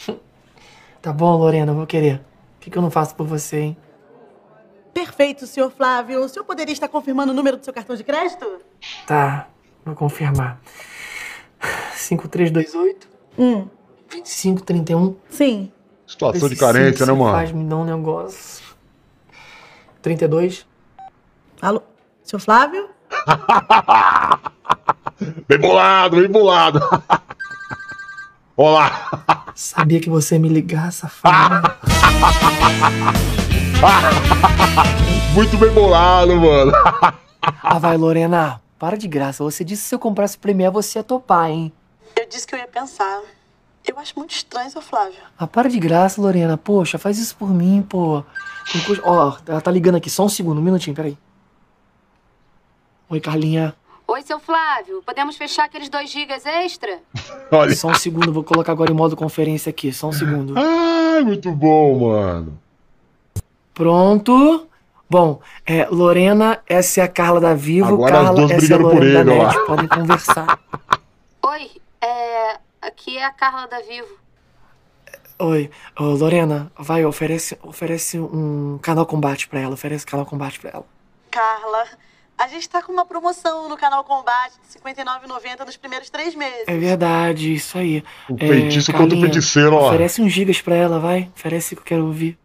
[1.01, 2.15] Tá bom, Lorena, eu vou querer.
[2.57, 3.77] O que, que eu não faço por você, hein?
[4.93, 6.21] Perfeito, senhor Flávio.
[6.21, 8.45] O senhor poderia estar confirmando o número do seu cartão de crédito?
[9.05, 9.47] Tá,
[9.85, 10.59] vou confirmar.
[11.95, 13.07] 5328
[13.39, 13.67] Hum,
[14.09, 15.71] 2531 sim.
[16.05, 17.31] Situação de carência, né, mano?
[17.31, 18.63] Faz me dar um negócio.
[20.01, 20.65] 32.
[21.61, 21.81] Alô?
[22.23, 22.89] Seu Flávio?
[25.47, 26.79] Bem bolado, bem bolado.
[28.55, 29.51] Olá.
[29.55, 31.55] Sabia que você ia me ligar, safado.
[35.33, 36.71] Muito bem bolado, mano.
[37.41, 38.61] ah, vai, Lorena.
[38.77, 39.43] Para de graça.
[39.43, 41.71] Você disse que se eu comprasse o Premiere, você ia topar, hein?
[42.15, 43.21] Eu disse que eu ia pensar.
[43.87, 45.19] Eu acho muito estranho, seu Flávio.
[45.39, 46.57] Ah, para de graça, Lorena.
[46.57, 48.23] Poxa, faz isso por mim, pô.
[49.03, 50.09] Ó, oh, ela tá ligando aqui.
[50.09, 51.17] Só um segundo, um minutinho, peraí.
[53.09, 53.73] Oi, Carlinha.
[54.05, 55.01] Oi, seu Flávio.
[55.05, 56.99] Podemos fechar aqueles 2 gigas extra?
[57.51, 57.75] Olha.
[57.75, 59.93] Só um segundo, vou colocar agora em modo conferência aqui.
[59.93, 60.53] Só um segundo.
[60.57, 62.59] Ah, muito bom, mano.
[63.73, 64.67] Pronto.
[65.09, 67.93] Bom, é, Lorena, essa é a Carla da Vivo.
[67.93, 69.45] Agora Carla, as duas essa é a brigando por ele, da ó.
[69.45, 69.65] Net.
[69.65, 70.59] Podem conversar.
[71.43, 71.71] Oi,
[72.01, 72.66] é.
[72.87, 74.17] Aqui é a Carla da Vivo.
[75.39, 75.69] Oi,
[75.99, 79.73] Ô, Lorena, vai, oferece, oferece um canal combate pra ela.
[79.73, 80.85] Oferece canal combate pra ela.
[81.29, 81.85] Carla,
[82.37, 86.33] a gente tá com uma promoção no canal Combate de R$ 59,90 nos primeiros três
[86.33, 86.63] meses.
[86.65, 88.05] É verdade, isso aí.
[88.29, 89.89] O feitiço contra o Carlinha, feiticeiro, ó.
[89.89, 91.29] Oferece uns gigas pra ela, vai.
[91.35, 92.39] Oferece que eu quero ouvir.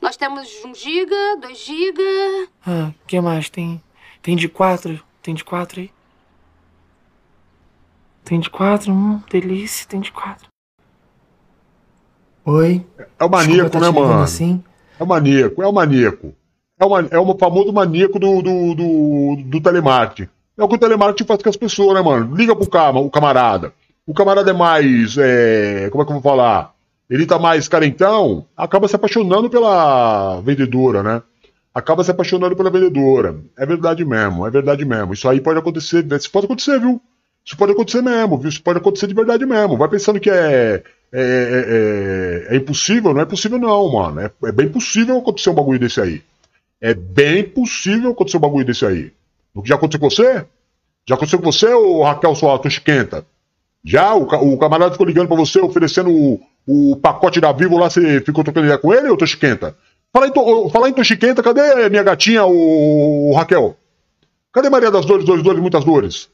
[0.00, 2.48] Nós temos 1 giga, 2 giga.
[2.66, 3.50] Ah, o que mais?
[3.50, 3.82] Tem,
[4.22, 5.04] tem de quatro?
[5.22, 5.92] Tem de quatro aí?
[8.24, 8.92] Tem de quatro?
[8.92, 10.48] Hum, delícia, tem de quatro.
[12.44, 12.84] Oi?
[13.18, 14.22] É o maníaco, Desculpa, tá né, mano?
[14.22, 14.62] Assim?
[14.98, 16.34] É o maníaco, é o maníaco.
[16.78, 20.28] É o, man- é o famoso maníaco do, do, do, do telemarketing.
[20.56, 22.34] É o que o telemarketing faz com as pessoas, né, mano?
[22.34, 23.72] Liga pro cama, o camarada.
[24.06, 25.16] O camarada é mais.
[25.18, 26.72] é, como é que eu vou falar?
[27.08, 31.22] Ele tá mais carentão, acaba se apaixonando pela vendedora, né?
[31.74, 33.36] Acaba se apaixonando pela vendedora.
[33.58, 35.12] É verdade mesmo, é verdade mesmo.
[35.12, 37.00] Isso aí pode acontecer, isso pode acontecer, viu?
[37.44, 38.48] Isso pode acontecer mesmo, viu?
[38.48, 39.76] Isso pode acontecer de verdade mesmo.
[39.76, 44.20] Vai pensando que é, é, é, é- é impossível, não é possível não, mano.
[44.20, 46.22] É, é bem possível acontecer um bagulho desse aí.
[46.80, 49.12] É bem possível acontecer um bagulho desse aí.
[49.54, 50.44] O que já aconteceu com você?
[51.06, 53.26] Já aconteceu com você, ô Raquel, sua toshiquenta?
[53.84, 54.14] Já?
[54.14, 58.20] O, o camarada ficou ligando pra você, oferecendo o, o pacote da Vivo lá, você
[58.22, 59.76] ficou trocando ideia com ele, ô toshiquenta?
[60.10, 60.90] Fala ô, fala
[61.42, 63.76] cadê minha gatinha, ô, ô Raquel?
[64.52, 66.28] Cadê Maria das Dores, Dores, Dores, Muitas Dores?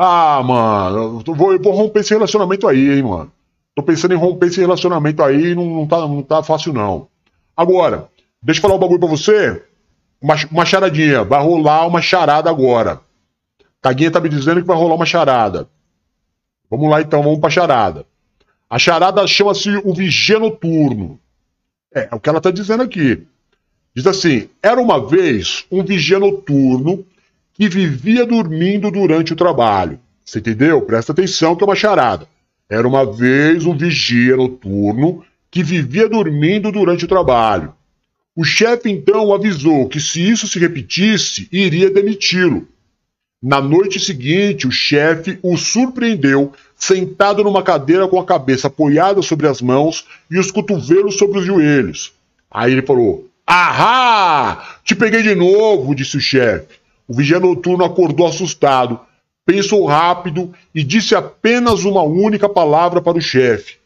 [0.00, 3.32] Ah, mano, eu vou, eu vou romper esse relacionamento aí, hein, mano.
[3.74, 7.08] Tô pensando em romper esse relacionamento aí, não, não, tá, não tá fácil, não.
[7.56, 8.08] Agora,
[8.40, 9.60] deixa eu falar um bagulho pra você.
[10.22, 13.00] Uma, uma charadinha, vai rolar uma charada agora.
[13.82, 15.68] Caguinha tá me dizendo que vai rolar uma charada.
[16.70, 18.06] Vamos lá então, vamos pra charada.
[18.70, 21.18] A charada chama-se o Vigia Noturno.
[21.92, 23.26] É, é o que ela tá dizendo aqui.
[23.96, 27.04] Diz assim: era uma vez um vigia noturno
[27.58, 29.98] que vivia dormindo durante o trabalho.
[30.24, 30.80] Você entendeu?
[30.82, 32.28] Presta atenção que é uma charada.
[32.70, 37.74] Era uma vez um vigia noturno que vivia dormindo durante o trabalho.
[38.36, 42.68] O chefe então avisou que se isso se repetisse, iria demiti-lo.
[43.42, 49.48] Na noite seguinte, o chefe o surpreendeu sentado numa cadeira com a cabeça apoiada sobre
[49.48, 52.12] as mãos e os cotovelos sobre os joelhos.
[52.48, 54.78] Aí ele falou: Ahá!
[54.84, 56.77] Te peguei de novo, disse o chefe.
[57.08, 59.00] O vigia noturno acordou assustado,
[59.46, 63.78] pensou rápido e disse apenas uma única palavra para o chefe.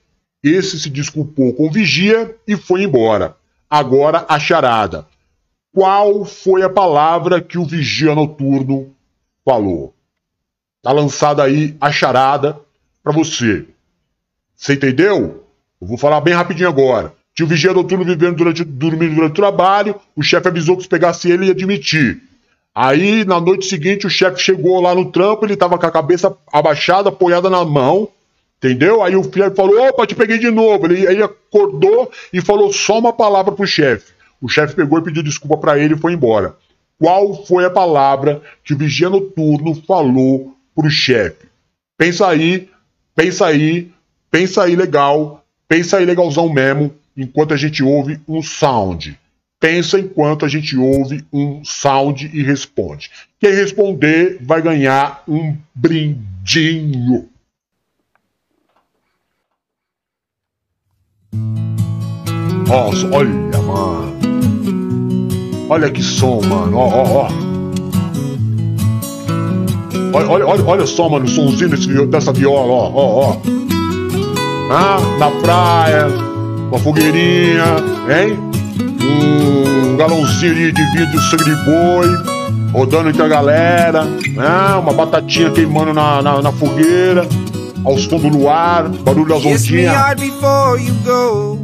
[0.42, 3.36] Esse se desculpou com o vigia e foi embora.
[3.70, 5.06] Agora a charada.
[5.72, 8.92] Qual foi a palavra que o vigia noturno
[9.44, 9.94] falou?
[10.82, 12.58] Tá lançada aí a charada
[13.04, 13.64] para você.
[14.56, 15.44] Você entendeu?
[15.80, 17.14] Eu vou falar bem rapidinho agora.
[17.34, 20.88] Tinha o vigia noturno vivendo durante, dormindo durante o trabalho, o chefe avisou que se
[20.88, 22.20] pegasse ele ia admitir.
[22.74, 26.34] Aí, na noite seguinte, o chefe chegou lá no trampo, ele tava com a cabeça
[26.50, 28.08] abaixada, apoiada na mão,
[28.56, 29.02] entendeu?
[29.02, 30.86] Aí o chefe falou, opa, te peguei de novo.
[30.86, 34.12] Ele, ele acordou e falou só uma palavra pro chefe.
[34.40, 36.56] O chefe pegou e pediu desculpa para ele e foi embora.
[36.98, 41.46] Qual foi a palavra que o vigia noturno falou pro chefe?
[41.98, 42.70] Pensa aí,
[43.14, 43.90] pensa aí,
[44.30, 49.18] pensa aí legal, pensa aí legalzão mesmo, enquanto a gente ouve um sound.
[49.62, 53.12] Pensa enquanto a gente ouve um sound e responde.
[53.38, 57.28] Quem responder vai ganhar um brindinho.
[62.66, 64.18] Nossa, olha, mano.
[65.68, 66.76] Olha que som, mano.
[66.76, 67.28] Ó, ó, ó.
[70.12, 73.36] Olha, olha, olha, olha só, mano, o somzinho desse, dessa viola, ó, ó, ó.
[74.72, 76.08] Ah, na praia,
[76.68, 77.76] uma fogueirinha,
[78.10, 78.61] hein?
[79.04, 84.74] Um galãozinho de, vidro sangue de boi, rodando entre a galera, né?
[84.80, 87.26] Uma batatinha queimando na, na, na fogueira,
[87.84, 89.96] ao som do luar, barulho das Kiss me ondinhas.
[89.96, 91.58] hard before you go.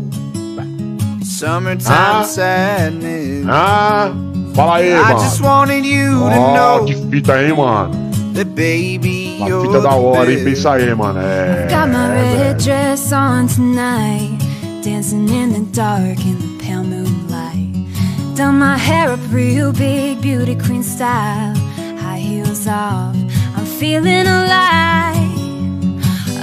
[1.22, 3.47] Summertime sadness.
[3.49, 4.11] Ah,
[4.55, 5.55] fala aí, I just mano.
[5.61, 7.91] wanted you to Ó, know que fita, hein, mano?
[8.34, 10.39] that baby Uma you're fita da hora, hein?
[10.39, 11.20] the Pensa aí, mano.
[11.20, 11.66] É.
[11.70, 14.36] Got my red dress on tonight,
[14.84, 17.07] dancing in the dark in the pale moonlight.
[18.39, 21.57] Done my hair up real big, beauty queen style,
[21.99, 23.16] high heels off.
[23.57, 25.16] I'm feeling alive.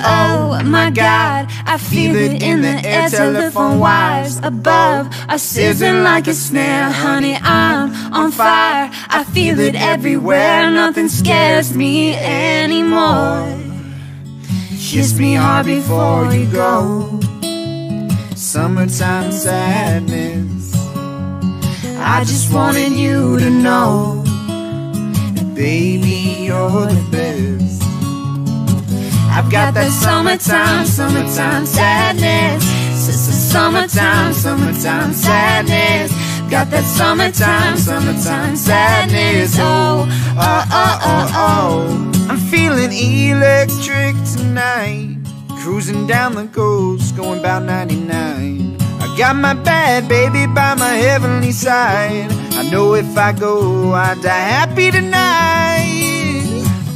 [0.03, 3.07] Oh my God, I feel it in the air.
[3.07, 6.91] Telephone wires above are sizzling like a snare.
[6.91, 8.91] Honey, I'm on fire.
[9.07, 10.69] I feel it everywhere.
[10.71, 13.47] Nothing scares me anymore.
[14.81, 17.21] Kiss me hard before you go.
[18.35, 20.84] Summertime sadness.
[22.07, 27.81] I just wanted you to know that baby you're the best.
[29.31, 32.63] I've got that summertime, summertime sadness.
[33.09, 36.11] It's the summertime, summertime sadness.
[36.47, 39.55] Got that summertime, summertime sadness.
[39.57, 42.27] Oh, oh, oh, oh, oh.
[42.29, 45.17] I'm feeling electric tonight.
[45.59, 48.54] Cruising down the coast, going about 99.
[49.17, 52.29] Got my bad baby by my heavenly side.
[52.51, 56.25] I know if I go, I die happy tonight.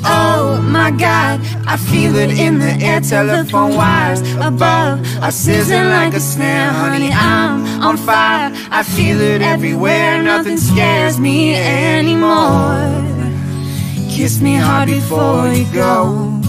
[0.04, 3.00] Oh my God, I feel it in the air.
[3.00, 6.70] Telephone wires above are sizzling like a snare.
[6.72, 8.52] Honey, I'm on fire.
[8.70, 10.22] I feel it everywhere.
[10.22, 12.84] Nothing scares me anymore.
[14.10, 16.42] Kiss me hard before you go.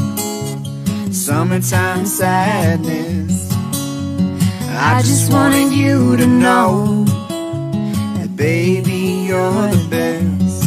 [1.12, 3.19] Summertime sadness.
[4.82, 7.04] I just wanted you to know
[8.16, 10.64] that baby you're the best.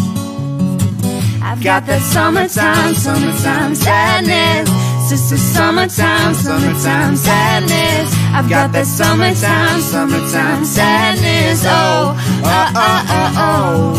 [1.41, 4.69] I've got that summertime, summertime sadness.
[5.09, 8.13] Sister, summertime, summertime sadness.
[8.31, 11.63] I've got that summertime, summertime sadness.
[11.65, 12.13] Oh,
[12.45, 13.93] oh, oh, oh, oh.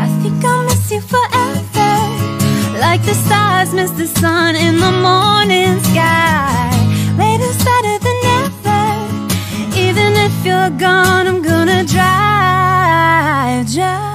[0.00, 1.92] I think I'll miss you forever.
[2.80, 6.70] Like the stars miss the sun in the morning sky.
[7.18, 7.87] Later's better
[10.44, 14.08] you're gone, I'm gonna drive, drive.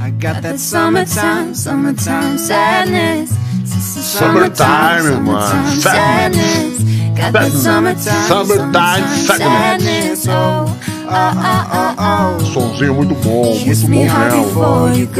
[0.00, 3.30] I got that summertime, summertime sadness.
[3.64, 5.70] Summertime, mano.
[5.80, 6.82] Sadness.
[7.16, 10.26] Got that summertime, Summertime sadness.
[10.28, 12.44] Oh, oh, oh, oh, oh.
[12.44, 13.88] Sonzinho muito bom, muito
[14.54, 15.10] bom mesmo.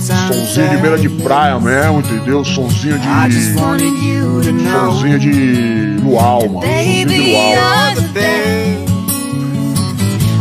[0.00, 2.44] Sonzinho de beira de praia mesmo, entendeu?
[2.44, 3.08] Sonzinho de.
[4.70, 6.60] Sonzinho de luau, mano.
[6.60, 7.50] Sonzinho de Baby, luau.
[7.52, 8.92] you're the best.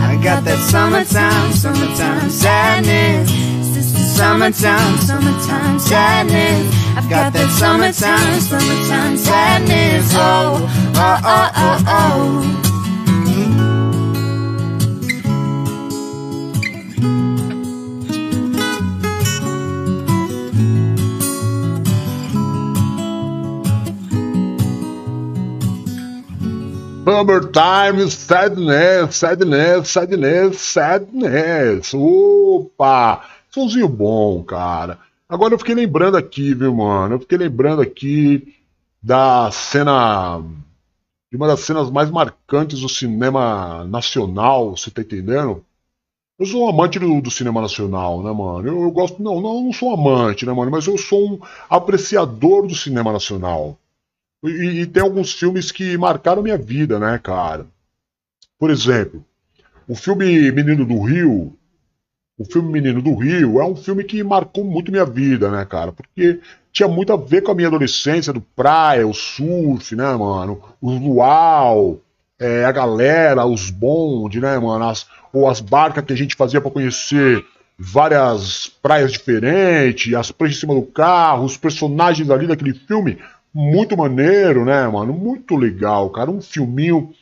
[0.01, 3.29] I got that summertime, summertime sadness.
[4.15, 6.73] Summertime, summertime sadness.
[6.97, 10.13] I've got that summertime, summertime sadness.
[10.13, 10.61] Oh,
[10.95, 12.64] oh, oh, oh, oh.
[27.15, 31.93] Summertime Sadness, Sadness, Sadness, Sadness.
[31.93, 33.23] Opa!
[33.49, 34.99] Sonzinho bom, cara.
[35.29, 37.15] Agora eu fiquei lembrando aqui, viu, mano?
[37.15, 38.53] Eu fiquei lembrando aqui
[39.01, 40.43] da cena.
[41.31, 45.63] De uma das cenas mais marcantes do cinema nacional, você tá entendendo?
[46.37, 48.67] Eu sou um amante do, do cinema nacional, né, mano?
[48.67, 49.23] Eu, eu gosto.
[49.23, 50.69] Não, não, eu não sou amante, né, mano?
[50.69, 51.39] Mas eu sou um
[51.69, 53.77] apreciador do cinema nacional.
[54.43, 57.65] E, e tem alguns filmes que marcaram minha vida, né, cara?
[58.59, 59.25] Por exemplo,
[59.87, 61.57] o filme Menino do Rio.
[62.37, 65.91] O filme Menino do Rio é um filme que marcou muito minha vida, né, cara?
[65.91, 66.39] Porque
[66.71, 70.61] tinha muito a ver com a minha adolescência, do praia, o surf, né, mano?
[70.81, 72.01] O luau,
[72.37, 74.85] é, a galera, os bondes, né, mano?
[74.85, 77.45] As, ou as barcas que a gente fazia para conhecer
[77.77, 83.17] várias praias diferentes, as pranchas em cima do carro, os personagens ali daquele filme.
[83.57, 85.13] Muito maneiro, né, mano?
[85.13, 86.29] Muito legal, cara.
[86.29, 87.13] Um filminho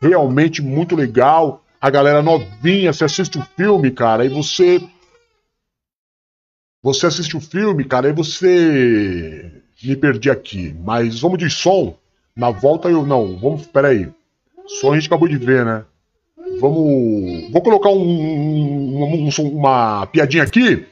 [0.00, 1.62] realmente muito legal.
[1.78, 4.80] A galera novinha, você assiste o filme, cara, e você.
[6.82, 9.52] Você assiste o filme, cara, e você.
[9.84, 10.74] Me perdi aqui.
[10.82, 11.94] Mas vamos de som.
[12.34, 13.04] Na volta eu.
[13.04, 13.66] Não, vamos.
[13.66, 14.08] Peraí.
[14.80, 15.84] Som a gente acabou de ver, né?
[16.58, 17.50] Vamos.
[17.52, 20.86] Vou colocar um, um- um- um- uma piadinha aqui.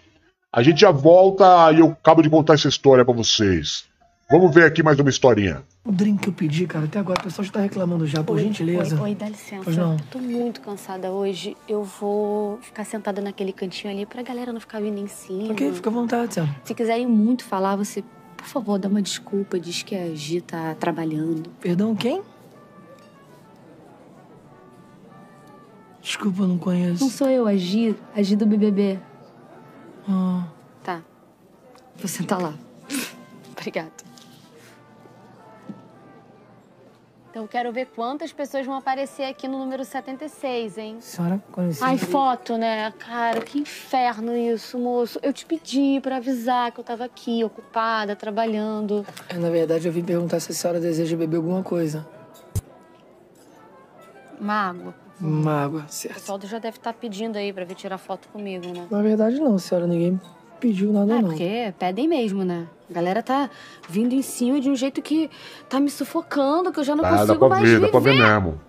[0.52, 3.88] A gente já volta e eu acabo de contar essa história pra vocês.
[4.30, 5.64] Vamos ver aqui mais uma historinha.
[5.84, 8.36] O drink que eu pedi, cara, até agora o pessoal já tá reclamando já, por
[8.36, 8.94] Oi, gentileza.
[8.94, 9.64] Oi, oi, dá licença.
[9.64, 9.96] Pois não.
[10.08, 11.56] Tô muito cansada hoje.
[11.68, 15.50] Eu vou ficar sentada naquele cantinho ali pra galera não ficar vindo em cima.
[15.52, 16.48] Ok, fica à vontade, Sam.
[16.62, 18.04] Se quiserem muito falar, você,
[18.36, 19.58] por favor, dá uma desculpa.
[19.58, 21.50] Diz que a Gi tá trabalhando.
[21.60, 22.22] Perdão, quem?
[26.00, 27.02] Desculpa, eu não conheço.
[27.02, 29.00] Não sou eu, a Gi, a Gi do BBB.
[30.08, 30.46] Ah,
[30.84, 31.02] Tá.
[31.96, 32.54] Vou sentar lá.
[33.52, 33.90] Obrigada.
[37.30, 40.96] Então eu quero ver quantas pessoas vão aparecer aqui no número 76, hein?
[41.00, 41.86] senhora, licença.
[41.86, 42.92] Ai, foto, né?
[42.98, 45.20] Cara, que inferno isso, moço.
[45.22, 49.06] Eu te pedi pra avisar que eu tava aqui, ocupada, trabalhando.
[49.28, 52.04] É, Na verdade, eu vim perguntar se a senhora deseja beber alguma coisa.
[54.40, 54.94] Uma água.
[55.20, 56.14] Uma água, O certo.
[56.14, 58.86] pessoal já deve estar pedindo aí pra vir tirar foto comigo, né?
[58.90, 59.86] Na verdade, não, senhora.
[59.86, 60.20] Ninguém
[60.60, 61.28] pediu nada, É, não.
[61.30, 62.66] porque pedem mesmo, né?
[62.88, 63.48] A galera tá
[63.88, 65.30] vindo em cima de um jeito que
[65.68, 67.80] tá me sufocando, que eu já não Ah, dá consigo pra mais ver, viver.
[67.86, 68.60] dá pra ver mesmo.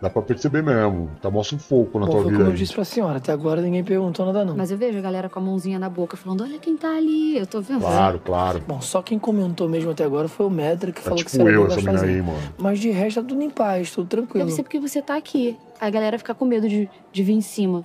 [0.00, 1.10] Dá pra perceber mesmo.
[1.20, 2.56] Tá mó sufoco na Bom, tua foi vida como eu aí.
[2.58, 3.16] disse pra senhora.
[3.16, 4.56] Até agora ninguém perguntou nada, não.
[4.56, 7.36] Mas eu vejo a galera com a mãozinha na boca falando, olha quem tá ali,
[7.36, 7.80] eu tô vendo.
[7.80, 8.62] Claro, claro.
[8.64, 11.42] Bom, só quem comentou mesmo até agora foi o Medra, que Tá falou que tipo
[11.42, 12.38] você era eu, essa aí, mano.
[12.56, 14.44] Mas de resto, tá tudo em paz, tudo tranquilo.
[14.44, 15.56] Deve ser porque você tá aqui.
[15.80, 17.84] Aí a galera fica com medo de, de vir em cima.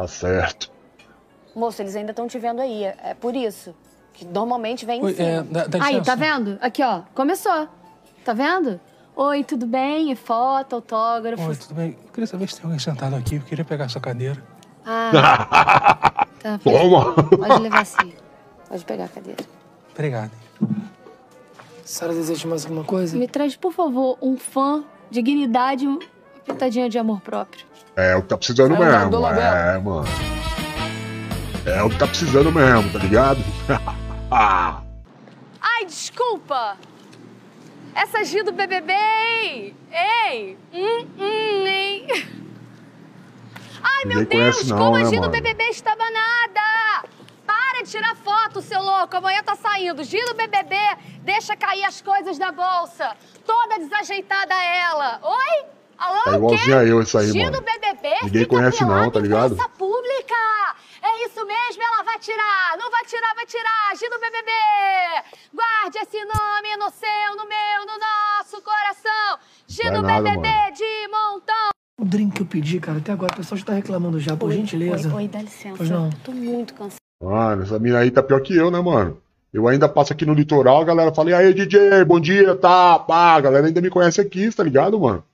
[0.00, 0.70] Tá certo.
[1.54, 2.84] Moço, eles ainda estão te vendo aí.
[2.84, 3.74] É é por isso.
[4.14, 5.28] Que normalmente vem em Oi, cima.
[5.28, 6.56] é, dá- dá aí, tá vendo?
[6.62, 7.02] Aqui, ó.
[7.14, 7.68] Começou.
[8.24, 8.80] Tá vendo?
[9.14, 10.14] Oi, tudo bem?
[10.16, 11.46] Foto, autógrafo.
[11.46, 11.98] Oi, tudo bem?
[12.02, 13.34] Eu queria saber se tem alguém sentado aqui.
[13.36, 14.42] Eu queria pegar essa cadeira.
[14.86, 16.58] Ah, tá.
[16.64, 17.12] pode- Toma!
[17.14, 18.14] Pode levar sim.
[18.70, 19.44] Pode pegar a cadeira.
[19.92, 20.30] Obrigado.
[20.62, 23.18] A senhora deseja mais alguma coisa?
[23.18, 25.86] Me traz, por favor, um fã, dignidade
[26.40, 27.64] pitadinha de amor próprio.
[27.96, 29.26] É o que tá precisando É mesmo.
[29.26, 30.08] É, mano.
[31.66, 33.40] É o que tá precisando mesmo, tá ligado?
[35.60, 36.76] Ai, desculpa!
[37.94, 39.74] Essa Gi do BBB, ei!
[39.92, 40.58] Ei!
[40.72, 42.06] Hum, hum, hein?
[43.82, 44.68] Ai, meu Deus!
[44.68, 45.32] não, como a né, Gi do mano?
[45.32, 47.08] BBB está banada!
[47.46, 49.16] Para de tirar foto, seu louco!
[49.16, 50.04] Amanhã tá saindo.
[50.04, 50.76] Gi do BBB
[51.22, 53.16] deixa cair as coisas da bolsa.
[53.44, 55.20] Toda desajeitada ela.
[55.22, 55.79] Oi?
[56.00, 57.50] Alô, Tá igualzinho a eu isso aí, mano.
[57.52, 59.54] do BBB Ninguém conhece não, tá ligado?
[59.78, 60.34] pública!
[61.02, 62.76] É isso mesmo, ela vai tirar!
[62.78, 63.94] Não vai tirar, vai tirar!
[63.96, 64.50] Gi do BBB!
[65.54, 69.38] Guarde esse nome no seu, no meu, no nosso coração!
[69.68, 70.74] Gi Vai do nada, BBB mano.
[70.74, 71.68] de montão!
[71.98, 74.50] O drink que eu pedi, cara, até agora o pessoal já tá reclamando já, por
[74.50, 75.08] gentileza.
[75.08, 75.76] Oi, oi, dá licença.
[75.76, 76.08] Pois não.
[76.24, 76.96] Tô muito cansada.
[77.22, 79.20] Mano, essa mina aí tá pior que eu, né, mano?
[79.52, 82.98] Eu ainda passo aqui no litoral, a galera fala, e aí, DJ, bom dia, tá,
[82.98, 85.24] pá, a galera ainda me conhece aqui, tá ligado, mano?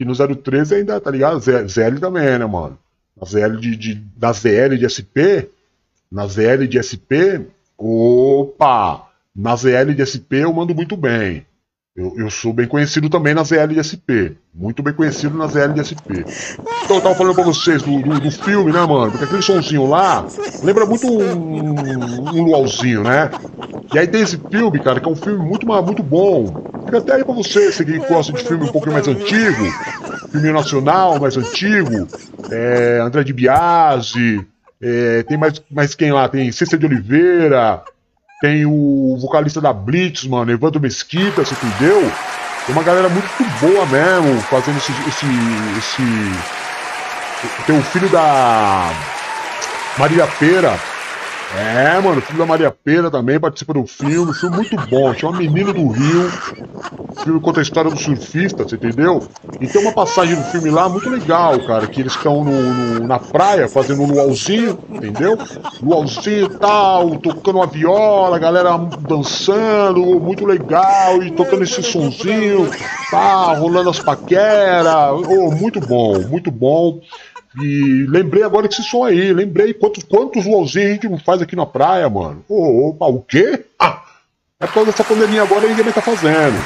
[0.00, 1.38] Aqui no 013 ainda, tá ligado?
[1.40, 2.78] ZL também, né, mano?
[3.14, 5.44] Na ZL de, de, da ZL de SP,
[6.10, 7.44] na ZL de SP,
[7.76, 11.44] opa, na ZL de SP eu mando muito bem.
[11.94, 14.40] Eu, eu sou bem conhecido também na ZL de SP.
[14.54, 16.24] Muito bem conhecido na ZL de SP.
[16.84, 19.10] Então eu tava falando pra vocês do, do, do filme, né, mano?
[19.10, 20.24] Porque aquele sonzinho lá
[20.62, 23.30] lembra muito um, um luauzinho, né?
[23.92, 26.69] E aí tem esse filme, cara, que é um filme muito, muito bom.
[26.90, 29.64] Fica até aí pra você, você que gosta de filme um pouquinho mais antigo,
[30.32, 32.08] filme nacional mais antigo,
[32.50, 34.44] é, André de Biasi,
[34.82, 36.28] é, tem mais, mais quem lá?
[36.28, 37.80] Tem Cícero de Oliveira,
[38.40, 42.00] tem o vocalista da Blitz, mano, Evandro Mesquita, você entendeu?
[42.66, 43.28] Tem uma galera muito
[43.60, 44.90] boa mesmo, fazendo esse.
[44.90, 45.26] esse,
[45.78, 46.02] esse...
[47.68, 48.90] Tem o filho da
[49.96, 50.76] Maria Pera.
[51.56, 54.32] É, mano, filho da Maria Pera também participa do filme.
[54.34, 55.12] Filme muito bom.
[55.14, 56.30] Chama Menino do Rio.
[57.24, 59.26] Filme conta a história do surfista, você entendeu?
[59.60, 61.86] E tem uma passagem do filme lá muito legal, cara.
[61.86, 62.44] Que eles estão
[63.06, 65.36] na praia fazendo um luauzinho, entendeu?
[65.82, 71.22] Luauzinho e tal, tocando uma viola, a galera dançando, muito legal.
[71.22, 72.70] E tocando esse sonzinho,
[73.10, 75.12] tá, rolando as paqueras.
[75.28, 77.00] Oh, muito bom, muito bom.
[77.58, 81.56] E lembrei agora desse som aí, lembrei quantos, quantos luauzinhos a gente não faz aqui
[81.56, 82.44] na praia, mano.
[82.48, 83.64] Ô, opa, o quê?
[83.78, 84.02] Ah,
[84.60, 86.64] é por causa dessa pandemia agora ninguém mais tá fazendo.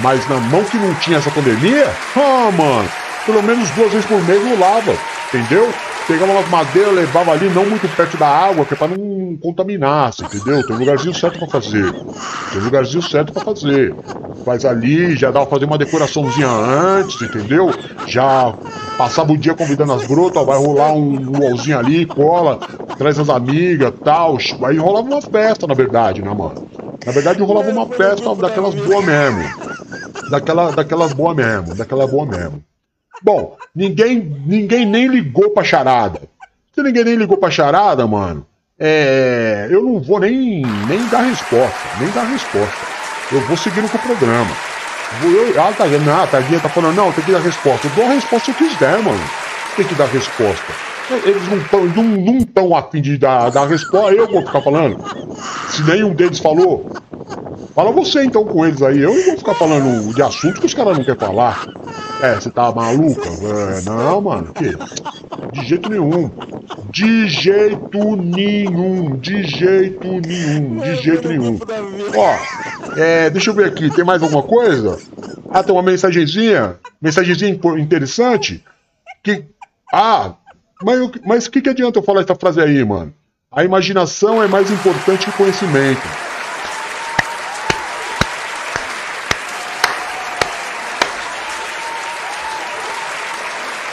[0.00, 2.88] Mas na mão que não tinha essa pandemia, ah, mano,
[3.26, 4.96] pelo menos duas vezes por mês rolava,
[5.28, 5.70] entendeu?
[6.06, 10.12] Pegava umas madeiras, levava ali, não muito perto da água, que é pra não contaminar,
[10.12, 10.62] você entendeu?
[10.66, 11.92] Tem um lugarzinho certo pra fazer.
[11.92, 13.94] Tem um lugarzinho certo pra fazer.
[14.44, 17.70] Faz ali, já dá pra fazer uma decoraçãozinha antes, entendeu?
[18.08, 18.52] Já
[18.98, 22.58] passava o dia convidando as brotas, vai rolar um luauzinho ali, cola,
[22.98, 24.36] traz as amigas tal.
[24.64, 26.66] Aí rolava uma festa, na verdade, né, mano?
[27.06, 29.42] Na verdade rolava uma festa daquelas boas mesmo.
[30.30, 32.62] Daquela, daquelas boas mesmo, daquela boa mesmo.
[33.22, 36.22] Bom, ninguém, ninguém nem ligou pra charada.
[36.74, 38.46] Se ninguém nem ligou pra charada, mano,
[38.78, 42.86] é, eu não vou nem, nem dar resposta, nem dar resposta.
[43.30, 44.50] Eu vou seguindo com o programa.
[45.22, 47.86] Eu, ah, tá, não, a Tadinha tá falando, não, tem que dar resposta.
[47.86, 49.20] Eu dou a resposta se eu quiser, mano.
[49.76, 50.91] Tem que dar resposta.
[51.10, 54.98] Eles não estão não, não tão afim de dar, dar resposta, eu vou ficar falando.
[55.68, 56.90] Se nenhum deles falou,
[57.74, 59.00] Fala você então com eles aí.
[59.00, 61.66] Eu não vou ficar falando de assuntos que os caras não querem falar.
[62.22, 63.28] É, você tá maluca?
[63.28, 64.52] É, não, mano.
[64.52, 64.76] Que?
[65.52, 66.30] De jeito nenhum.
[66.90, 69.16] De jeito nenhum.
[69.16, 70.80] De jeito nenhum.
[70.80, 71.58] De jeito nenhum.
[72.14, 73.90] Ó, é, deixa eu ver aqui.
[73.90, 74.98] Tem mais alguma coisa?
[75.50, 76.76] Ah, tem uma mensagenzinha.
[77.00, 78.62] Mensagenzinha interessante.
[79.22, 79.44] Que.
[79.92, 80.34] Ah,
[80.82, 83.12] mas mas que, que adianta eu falar essa frase aí, mano?
[83.50, 86.02] A imaginação é mais importante que o conhecimento.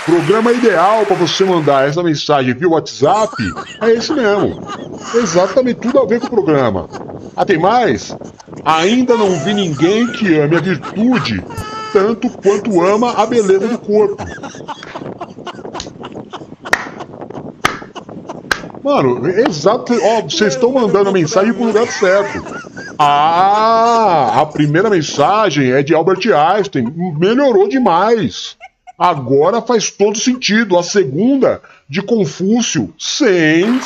[0.06, 3.36] Programa ideal para você mandar essa mensagem via WhatsApp
[3.82, 4.60] é esse mesmo.
[5.14, 6.90] Exatamente tudo a ver com o programa.
[7.36, 8.16] Ah, tem mais?
[8.66, 11.44] Ainda não vi ninguém que ame a virtude
[11.92, 14.24] tanto quanto ama a beleza do corpo.
[18.84, 19.94] Mano, exato.
[20.02, 22.44] Ó, vocês estão mandando a mensagem pro lugar certo.
[22.98, 26.86] Ah, a primeira mensagem é de Albert Einstein.
[27.18, 28.58] Melhorou demais.
[28.98, 30.78] Agora faz todo sentido.
[30.78, 32.94] A segunda, de Confúcio.
[32.98, 33.82] Sensacional.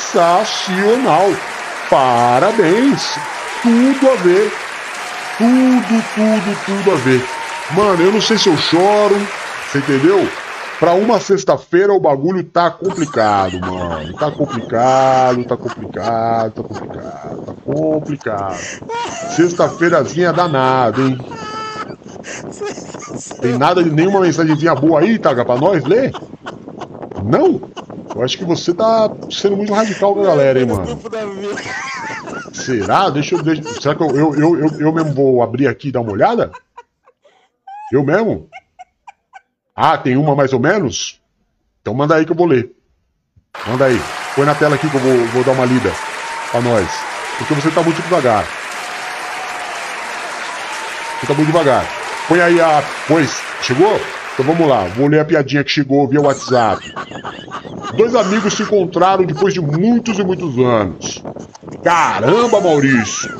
[1.90, 3.16] Parabéns.
[3.62, 4.52] Tudo a ver.
[5.38, 7.24] Tudo, tudo, tudo a ver.
[7.72, 9.16] Mano, eu não sei se eu choro.
[9.70, 10.28] Você entendeu?
[10.84, 14.12] Pra uma sexta-feira o bagulho tá complicado, mano.
[14.18, 18.58] Tá complicado, tá complicado, tá complicado, tá complicado.
[19.34, 21.18] Sexta-feirazinha danada, hein?
[23.40, 26.12] Tem nada de nenhuma mensagenzinha boa aí, Taga, pra nós ler?
[27.24, 27.62] Não?
[28.14, 31.00] Eu acho que você tá sendo muito radical com a galera, hein, mano?
[32.52, 33.08] Será?
[33.08, 33.42] Deixa eu.
[33.80, 36.52] Será que eu, eu, eu, eu mesmo vou abrir aqui e dar uma olhada?
[37.90, 38.50] Eu mesmo?
[39.74, 41.20] Ah, tem uma mais ou menos?
[41.80, 42.70] Então manda aí que eu vou ler.
[43.66, 44.00] Manda aí.
[44.34, 45.90] Põe na tela aqui que eu vou, vou dar uma lida
[46.50, 46.88] pra nós.
[47.38, 48.46] Porque você tá muito devagar.
[51.20, 51.84] Você tá muito devagar.
[52.28, 52.82] Põe aí a.
[53.08, 54.00] Pois, chegou?
[54.34, 56.92] Então vamos lá, vou ler a piadinha que chegou via WhatsApp.
[57.96, 61.22] Dois amigos se encontraram depois de muitos e muitos anos.
[61.84, 63.30] Caramba, Maurício!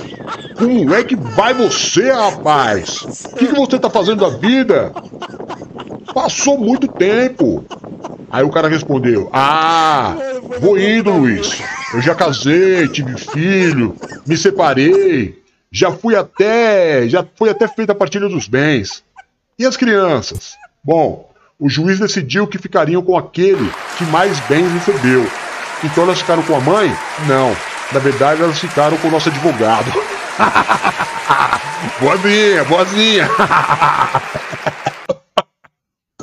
[0.56, 3.02] Como é que vai você, rapaz?
[3.02, 4.92] O que, que você tá fazendo da vida?
[6.14, 7.64] Passou muito tempo.
[8.30, 10.14] Aí o cara respondeu: Ah,
[10.60, 11.60] vou indo, Luiz.
[11.92, 15.42] Eu já casei, tive filho, me separei,
[15.72, 17.08] já fui até.
[17.08, 19.02] Já foi até feita a partilha dos bens.
[19.58, 20.54] E as crianças?
[20.82, 25.28] Bom, o juiz decidiu que ficariam com aquele que mais bens recebeu.
[25.82, 26.94] Então elas ficaram com a mãe?
[27.26, 27.54] Não.
[27.92, 29.90] Na verdade, elas ficaram com o nosso advogado.
[32.00, 33.28] boazinha, boazinha.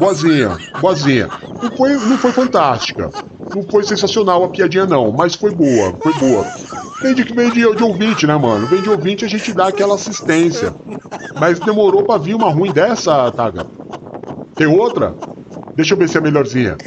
[0.01, 1.29] boazinha, boazinha.
[1.61, 3.11] Não foi, não foi fantástica.
[3.55, 5.11] Não foi sensacional a piadinha, não.
[5.11, 6.45] Mas foi boa, foi boa.
[7.01, 8.65] Vem de, vem de, de ouvinte, né, mano?
[8.67, 10.73] Vem de ouvinte a gente dá aquela assistência.
[11.39, 13.67] Mas demorou pra vir uma ruim dessa, Taga.
[14.55, 15.13] Tem outra?
[15.75, 16.77] Deixa eu ver se é melhorzinha.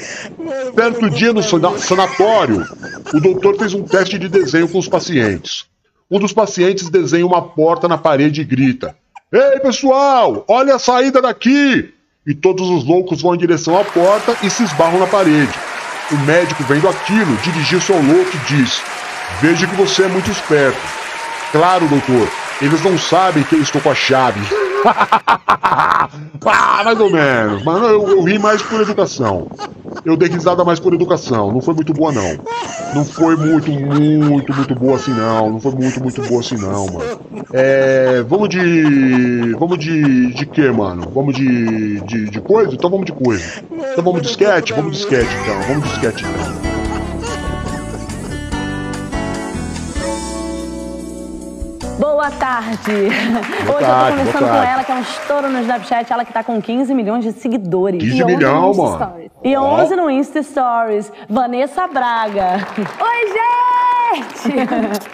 [0.75, 2.67] Certo dia no sana- sanatório,
[3.15, 5.67] o doutor fez um teste de desenho com os pacientes.
[6.11, 8.95] Um dos pacientes desenha uma porta na parede e grita:
[9.33, 11.93] Ei, pessoal, olha a saída daqui!
[12.27, 15.53] E todos os loucos vão em direção à porta e se esbarram na parede.
[16.11, 18.81] O médico, vendo aquilo, dirigiu-se ao louco e disse:
[19.43, 20.81] Vejo que você é muito esperto.
[21.53, 22.27] Claro, doutor,
[22.63, 24.41] eles não sabem que eu estou com a chave.
[26.47, 27.63] ah, mais ou menos.
[27.65, 29.49] Mas eu, eu ri mais por educação.
[30.05, 31.51] Eu dei risada mais por educação.
[31.51, 32.39] Não foi muito boa, não.
[32.95, 35.53] Não foi muito, muito, muito boa assim, não.
[35.53, 37.21] Não foi muito, muito boa assim, não, mano.
[37.53, 38.23] É.
[38.29, 39.55] Vamos de.
[39.59, 40.35] Vamos de.
[40.35, 41.11] De quê, mano?
[41.15, 42.01] Vamos de.
[42.01, 42.75] De, de coisa?
[42.75, 43.45] Então vamos de coisa.
[43.93, 44.73] Então vamos de sketch?
[44.73, 45.61] Vamos de sketch, então.
[45.69, 46.64] Vamos de sketch, então.
[51.99, 53.09] Boa tarde!
[53.67, 56.25] Boa Hoje tarde, eu tô conversando com ela, que é um estouro no Snapchat, ela
[56.25, 58.03] que tá com 15 milhões de seguidores.
[58.03, 58.97] 15 E 11 milhão, no Insta mano.
[59.05, 59.31] Stories.
[59.45, 59.83] E Ó.
[59.83, 61.13] 11 no Insta Stories.
[61.29, 62.67] Vanessa Braga.
[63.01, 64.55] Oi, gente!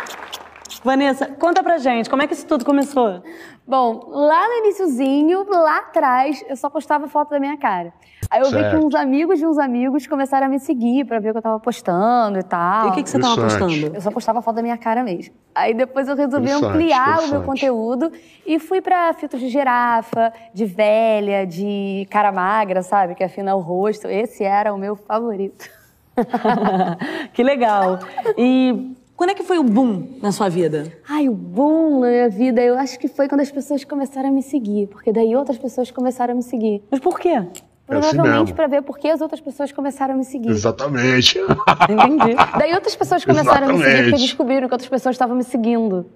[0.82, 3.22] Vanessa, conta pra gente, como é que isso tudo começou?
[3.66, 7.92] Bom, lá no iniciozinho, lá atrás, eu só postava foto da minha cara.
[8.30, 8.78] Aí eu vi Certo.
[8.78, 11.42] que uns amigos de uns amigos começaram a me seguir pra ver o que eu
[11.42, 12.86] tava postando e tal.
[12.86, 13.72] E o que que você tava postando?
[13.92, 15.34] Eu só postava foto da minha cara mesmo.
[15.52, 18.12] Aí depois eu resolvi ampliar o meu conteúdo
[18.46, 23.16] e fui pra filtros de girafa, de velha, de cara magra, sabe?
[23.16, 24.06] Que afina o rosto.
[24.06, 25.68] Esse era o meu favorito.
[27.32, 27.98] que legal.
[28.38, 30.92] E quando é que foi o boom na sua vida?
[31.08, 34.32] Ai, o boom na minha vida, eu acho que foi quando as pessoas começaram a
[34.32, 34.86] me seguir.
[34.86, 36.82] Porque daí outras pessoas começaram a me seguir.
[36.90, 37.42] Mas por quê?
[37.90, 40.48] Provavelmente É pra ver por que as outras pessoas começaram a me seguir.
[40.48, 41.38] Exatamente.
[41.38, 42.36] Entendi.
[42.58, 44.22] Daí outras pessoas começaram a me seguir porque Exatamente.
[44.22, 46.06] descobriram que outras pessoas estavam me seguindo.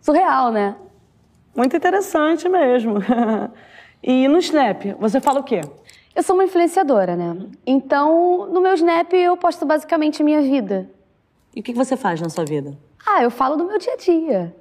[0.00, 0.76] Surreal, né?
[1.56, 2.96] Muito interessante mesmo.
[4.02, 5.62] e no Snap, você fala o quê?
[6.14, 7.34] Eu sou uma influenciadora, né?
[7.66, 10.90] Então, no meu Snap eu posto basicamente minha vida.
[11.56, 12.76] E o que que você faz na sua vida?
[13.06, 14.54] Ah, eu falo do meu dia a dia.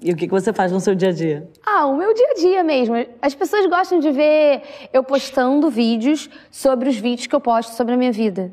[0.00, 1.48] E o que que você faz no seu dia a dia?
[1.66, 2.94] Ah, o meu dia a dia mesmo.
[3.20, 7.94] As pessoas gostam de ver eu postando vídeos sobre os vídeos que eu posto sobre
[7.94, 8.52] a minha vida.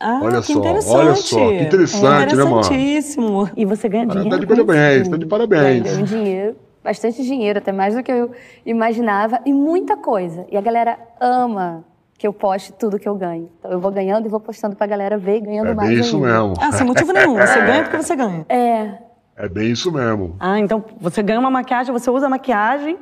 [0.00, 0.96] Ah, Olha que só, interessante.
[0.96, 2.58] olha só, que interessante, né, mano?
[2.58, 3.50] Interessantíssimo.
[3.56, 5.82] E você ganha dinheiro Tá de parabéns, tá de parabéns.
[5.84, 8.32] Ganho dinheiro, bastante dinheiro, até mais do que eu
[8.66, 10.44] imaginava, e muita coisa.
[10.50, 11.84] E a galera ama
[12.18, 13.48] que eu poste tudo que eu ganho.
[13.60, 16.00] Então eu vou ganhando e vou postando pra galera ver e ganhando É mais bem
[16.00, 16.28] isso ainda.
[16.48, 16.54] mesmo.
[16.60, 17.36] Ah, sem motivo nenhum.
[17.36, 18.44] Você ganha porque você ganha.
[18.48, 18.94] É.
[19.36, 20.36] É bem isso mesmo.
[20.38, 22.98] Ah, então você ganha uma maquiagem, você usa a maquiagem,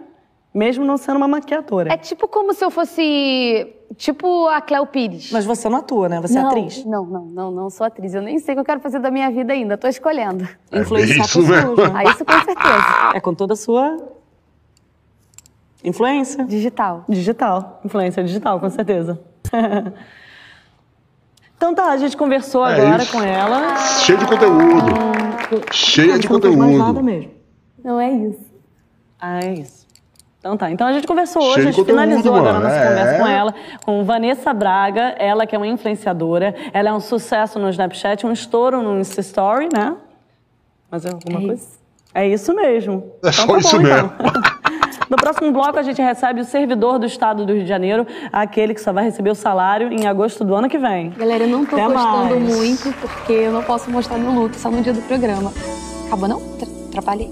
[0.54, 1.92] mesmo não sendo uma maquiadora.
[1.92, 3.74] É tipo como se eu fosse.
[3.96, 5.32] Tipo a Cléo Pires.
[5.32, 6.20] Mas você não atua, né?
[6.20, 6.84] Você não, é atriz.
[6.84, 8.14] Não, não, não, não sou atriz.
[8.14, 9.76] Eu nem sei o que eu quero fazer da minha vida ainda.
[9.76, 10.48] Tô escolhendo.
[10.70, 11.74] É Influenciar bem isso pessoas, mesmo.
[11.96, 13.12] Ah, isso com certeza.
[13.14, 13.96] É com toda a sua
[15.82, 16.44] influência.
[16.44, 17.04] Digital.
[17.08, 17.80] Digital.
[17.84, 19.20] Influência digital, com certeza.
[21.56, 23.12] então tá, a gente conversou É agora isso.
[23.12, 23.76] com ela.
[23.76, 25.29] Cheio de conteúdo.
[25.72, 26.78] Cheia de não mais conteúdo.
[26.78, 27.30] nada mesmo.
[27.84, 28.50] Não é isso.
[29.20, 29.86] Ah, é isso.
[30.38, 30.70] Então tá.
[30.70, 32.88] Então a gente conversou hoje, Cheio a gente finalizou conteúdo, agora a nossa mano.
[32.88, 33.18] conversa É.
[33.18, 36.54] com ela, com Vanessa Braga, ela que é uma influenciadora.
[36.72, 39.96] Ela é um sucesso no Snapchat, um estouro no Insta Story, né?
[40.90, 41.68] Mas é alguma É coisa?
[42.14, 43.12] É isso mesmo.
[43.22, 44.10] É só isso mesmo.
[45.10, 48.72] No próximo bloco, a gente recebe o servidor do estado do Rio de Janeiro, aquele
[48.74, 51.10] que só vai receber o salário em agosto do ano que vem.
[51.10, 52.56] Galera, eu não tô Até postando mais.
[52.56, 55.52] muito porque eu não posso mostrar meu look só no dia do programa.
[56.06, 56.40] Acabou não?
[56.40, 57.28] Tra- Atrapalhei.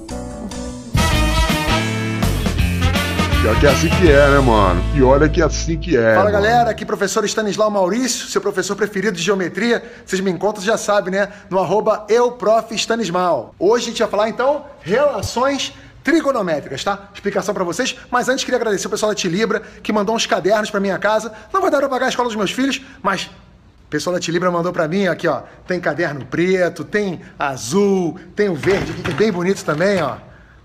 [3.40, 4.82] Pior que é assim que é, né, mano?
[4.92, 6.14] Pior é que é assim que é.
[6.14, 6.32] Fala mano.
[6.32, 9.80] galera, aqui professor Stanislau Maurício, seu professor preferido de geometria.
[10.04, 11.28] Vocês me encontram, já sabem, né?
[11.48, 13.54] No arroba euprofstanismal.
[13.56, 15.72] Hoje a gente vai falar então relações
[16.08, 17.10] trigonométricas, tá?
[17.12, 20.70] Explicação pra vocês, mas antes queria agradecer o pessoal da Tilibra que mandou uns cadernos
[20.70, 21.30] pra minha casa.
[21.52, 24.50] Não vai dar pra pagar a escola dos meus filhos, mas o pessoal da Tilibra
[24.50, 25.42] mandou pra mim aqui, ó.
[25.66, 30.16] Tem caderno preto, tem azul, tem o verde que é bem bonito também, ó.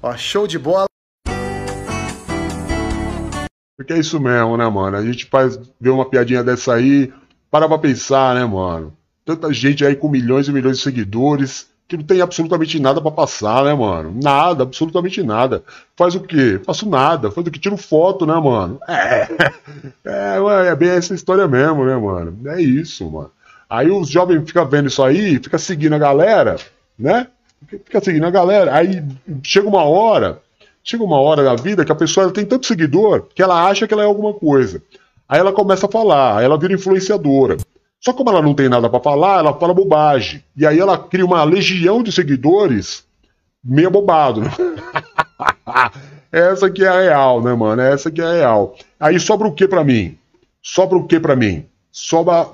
[0.01, 0.85] Ó, show de bola.
[3.75, 4.95] Porque é isso mesmo, né, mano?
[4.95, 7.11] A gente faz ver uma piadinha dessa aí,
[7.51, 8.95] para pra pensar, né, mano?
[9.25, 13.11] Tanta gente aí com milhões e milhões de seguidores que não tem absolutamente nada pra
[13.11, 14.17] passar, né, mano?
[14.21, 15.63] Nada, absolutamente nada.
[15.95, 16.59] Faz o quê?
[16.65, 17.29] Faço nada.
[17.29, 17.59] Faz o quê?
[17.59, 18.79] Tiro foto, né, mano?
[18.87, 19.27] É,
[20.05, 22.37] é, é bem essa história mesmo, né, mano?
[22.47, 23.31] É isso, mano.
[23.69, 26.57] Aí os jovens ficam vendo isso aí, fica seguindo a galera,
[26.97, 27.27] né?
[27.67, 28.75] Fica seguindo a galera.
[28.75, 29.03] Aí
[29.41, 30.39] chega uma hora,
[30.83, 33.93] chega uma hora da vida que a pessoa tem tanto seguidor que ela acha que
[33.93, 34.81] ela é alguma coisa.
[35.27, 37.57] Aí ela começa a falar, aí ela vira influenciadora.
[38.03, 40.43] Só como ela não tem nada pra falar, ela fala bobagem.
[40.57, 43.05] E aí ela cria uma legião de seguidores
[43.63, 44.49] meio bobado, né?
[46.29, 47.81] Essa que é a real, né, mano?
[47.81, 48.75] Essa que é a real.
[48.99, 50.17] Aí sobra o que pra mim?
[50.61, 51.65] Sobra o que pra mim?
[51.91, 52.47] Sobra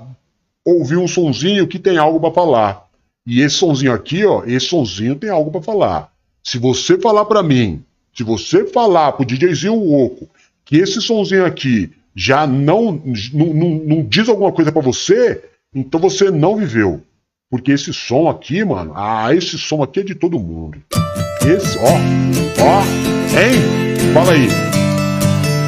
[0.64, 2.84] ouvir um sonzinho que tem algo pra falar.
[3.26, 6.12] E esse sonzinho aqui, ó, esse sonzinho tem algo pra falar.
[6.44, 7.82] Se você falar pra mim,
[8.14, 10.28] se você falar pro DJzinho Oco
[10.64, 13.00] que esse sonzinho aqui já não,
[13.32, 15.42] não, não, diz alguma coisa pra você,
[15.74, 17.02] então você não viveu.
[17.50, 20.78] Porque esse som aqui, mano, ah, esse som aqui é de todo mundo.
[21.42, 21.94] Esse, ó,
[22.62, 22.82] ó,
[23.36, 24.12] hein?
[24.14, 24.48] Fala aí.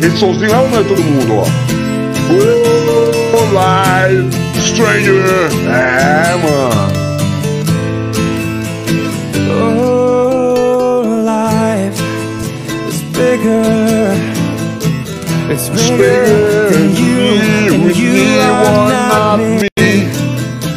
[0.05, 1.45] Esse somzinho é ou não é todo mundo, ó?
[3.34, 4.30] Oh, live
[4.61, 5.51] stranger.
[5.68, 6.93] É, mano.
[9.51, 12.01] Oh, life
[12.88, 14.11] is bigger.
[15.55, 19.68] It's bigger than you, and you are not me.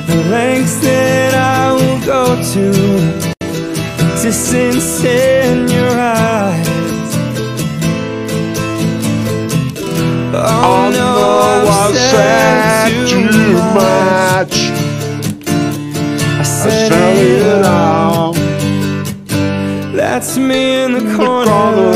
[0.05, 2.65] The lengths that I will go to,
[4.21, 6.67] distance in your eyes.
[10.35, 11.09] Oh no,
[11.71, 14.55] I've said too much.
[16.37, 18.33] I said it all.
[19.95, 21.94] That's me in the corner.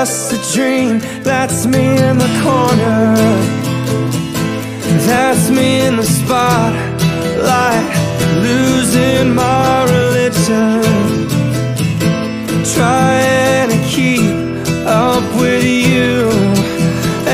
[0.00, 1.00] Just a dream.
[1.24, 3.16] That's me in the corner.
[5.08, 7.88] That's me in the spotlight,
[8.46, 10.82] losing my religion.
[12.76, 14.36] Trying to keep
[14.86, 16.30] up with you,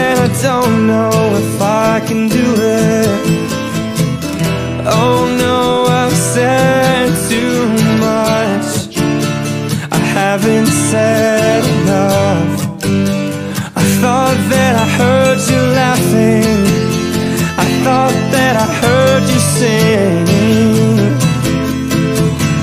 [0.01, 1.13] and I don't know
[1.43, 2.49] if I can do
[2.81, 3.11] it.
[5.01, 7.59] Oh no, I've said too
[8.09, 8.71] much.
[9.97, 11.44] I haven't said
[14.99, 16.65] heard you laughing.
[17.63, 20.27] I thought that I heard you sing.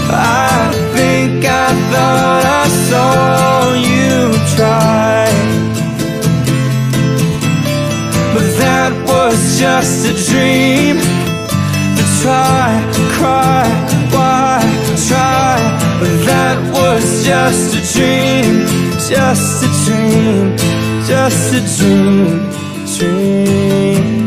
[0.10, 4.16] I think I thought I saw you
[4.56, 5.26] try.
[8.34, 10.98] But that was just a dream.
[11.98, 12.70] To try,
[13.18, 13.68] cry,
[14.14, 14.62] why
[15.08, 15.58] try?
[16.00, 18.66] But that was just a dream,
[19.10, 20.51] just a dream,
[21.12, 22.50] just a dream,
[22.96, 24.22] dream.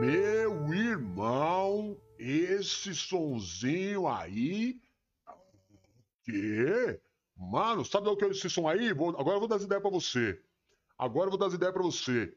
[0.00, 4.80] Meu irmão, esse sonzinho aí.
[6.24, 7.00] Que?
[7.36, 8.92] Mano, sabe o que é esse som aí?
[8.92, 10.40] Vou- agora eu vou dar as ideias pra você.
[10.98, 12.32] Agora eu vou dar as ideias pra você.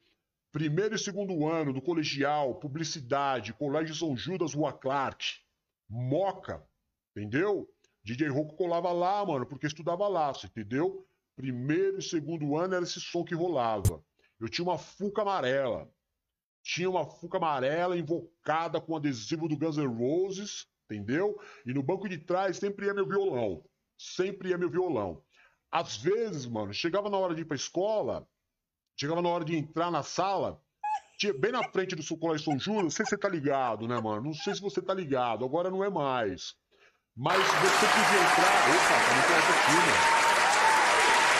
[0.55, 5.35] Primeiro e segundo ano do colegial, publicidade, Colégio São Judas, Rua Clark.
[5.89, 6.65] Moca,
[7.11, 7.69] entendeu?
[8.05, 11.05] DJ Rocco colava lá, mano, porque estudava lá, você entendeu?
[11.35, 14.01] Primeiro e segundo ano era esse som que rolava.
[14.39, 15.91] Eu tinha uma Fuca amarela.
[16.63, 21.37] Tinha uma Fuca amarela invocada com adesivo do Guns N' Roses, entendeu?
[21.65, 23.61] E no banco de trás sempre ia meu violão.
[23.97, 25.21] Sempre ia meu violão.
[25.69, 28.25] Às vezes, mano, chegava na hora de ir pra escola,
[28.97, 30.59] chegava na hora de entrar na sala,
[31.17, 33.87] tinha bem na frente do seu colégio São Judas, não sei se você tá ligado,
[33.87, 34.23] né, mano?
[34.23, 36.55] Não sei se você tá ligado, agora não é mais.
[37.15, 38.55] Mas você podia entrar.
[38.75, 39.95] Opa, tá muito alto aqui, né?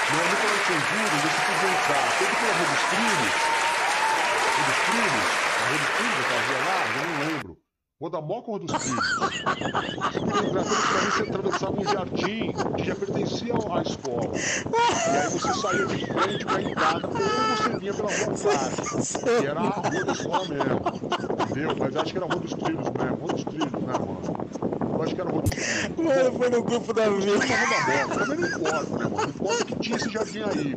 [0.08, 2.53] No no colégio São Judas, você podia entrar tanto pela
[2.89, 3.36] Trilhos,
[4.56, 5.28] Rua dos Trilhos,
[5.60, 7.44] a Rua dos Trilhos, aquela rua lá, já não lembro.
[8.22, 9.16] Moca ou Rua dos Trilhos?
[10.14, 14.32] Você pra mim, atravessava um jardim que já pertencia à escola.
[14.34, 18.72] E aí você saía de frente pra entrada, ou você vinha pela Clara,
[19.39, 20.82] que era a rua da escola mesmo.
[21.43, 21.76] Entendeu?
[21.78, 24.22] Mas acho que era a Rua dos Trilhos mesmo, Rua dos Trilhos, né, mano?
[24.93, 25.97] Eu acho que era a Rua dos Trilhos.
[25.97, 27.20] Mano, foi no grupo da bola,
[28.20, 29.30] também não importa, né, mano?
[29.30, 30.76] Importa que tinha esse jardim aí.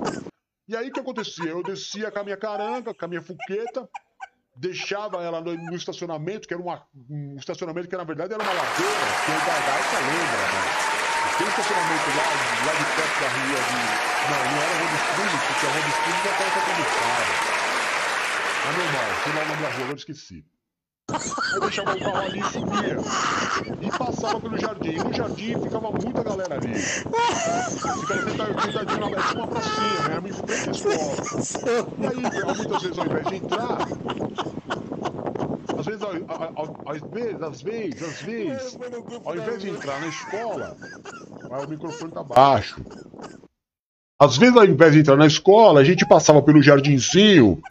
[0.68, 1.50] E aí o que acontecia?
[1.50, 3.88] Eu descia com a minha caranga, com a minha fuqueta,
[4.58, 9.06] deixava ela no, estacionamento, que era uma, um estacionamento que na verdade era uma ladeira,
[9.24, 10.62] que o Gagaça lembra, né?
[11.38, 12.26] Tem um estacionamento lá,
[12.66, 13.78] lá de perto da rua de.
[14.28, 17.58] Não, não era a Rua dos Trilhos, porque a Rua dos Trilhos já estava começada.
[18.58, 20.44] É normal, sei lá o nome da rua, eu esqueci.
[21.54, 22.96] Eu deixava o carro ali e subia.
[24.40, 24.96] Pelo jardim.
[24.96, 26.74] No jardim ficava muita galera ali.
[26.74, 30.28] Ficava sentadinho na tinha uma pracinha, né?
[30.28, 31.88] Em frente à escola.
[31.98, 33.78] E aí, muitas vezes, ao invés de entrar,
[35.78, 38.78] às vezes, às vezes, às vezes, às vezes,
[39.24, 40.76] ao invés de entrar na escola,
[41.50, 42.80] o microfone tá baixo.
[44.20, 47.62] Às vezes, ao invés de entrar na escola, a gente passava pelo jardinzinho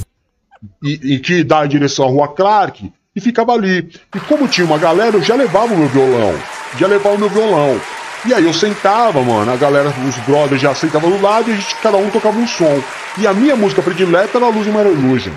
[0.81, 3.89] e, e que dá em direção à Rua Clark e ficava ali.
[4.15, 6.35] E como tinha uma galera, eu já levava o meu violão.
[6.77, 7.81] Já levava o meu violão.
[8.27, 11.55] E aí eu sentava, mano, a galera, os brothers já sentavam do lado e a
[11.55, 12.79] gente, cada um tocava um som.
[13.17, 15.33] E a minha música predileta era Losing My Illusion.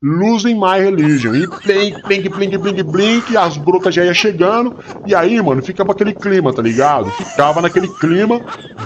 [0.00, 1.34] Losing My Religion.
[1.34, 4.76] E blink, blink, blink, blink, blink, as brotas já ia chegando.
[5.06, 7.10] E aí, mano, ficava aquele clima, tá ligado?
[7.10, 8.40] Ficava naquele clima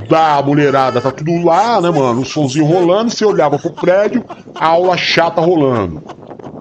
[0.09, 2.23] da mulherada, tá tudo lá, né, mano?
[2.23, 4.25] O somzinho rolando, você olhava pro prédio,
[4.55, 6.03] aula chata rolando.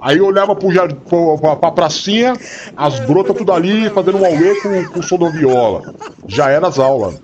[0.02, 0.70] Aí eu olhava pro,
[1.10, 2.34] pro, pra, pra pracinha,
[2.76, 5.94] as brotas tudo ali, fazendo um auê com, com o som viola.
[6.28, 7.20] Já era as aulas.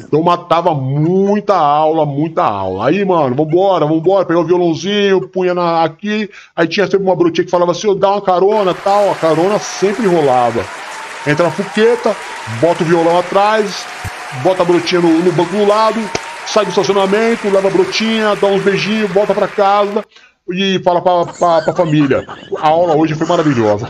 [0.00, 2.88] Então matava muita aula, muita aula.
[2.88, 6.30] Aí, mano, vambora, vambora, pegar o violãozinho, punha na, aqui.
[6.54, 9.10] Aí tinha sempre uma brotinha que falava assim, "Ô, dá uma carona tal.
[9.10, 10.64] A carona sempre rolava.
[11.26, 12.14] Entra na fuqueta,
[12.60, 13.86] bota o violão atrás,
[14.42, 15.98] bota a brotinha no, no banco do lado,
[16.46, 20.04] sai do estacionamento, leva a brotinha, dá uns beijinhos, volta pra casa
[20.52, 22.26] e fala pra, pra, pra família.
[22.58, 23.86] A aula hoje foi maravilhosa.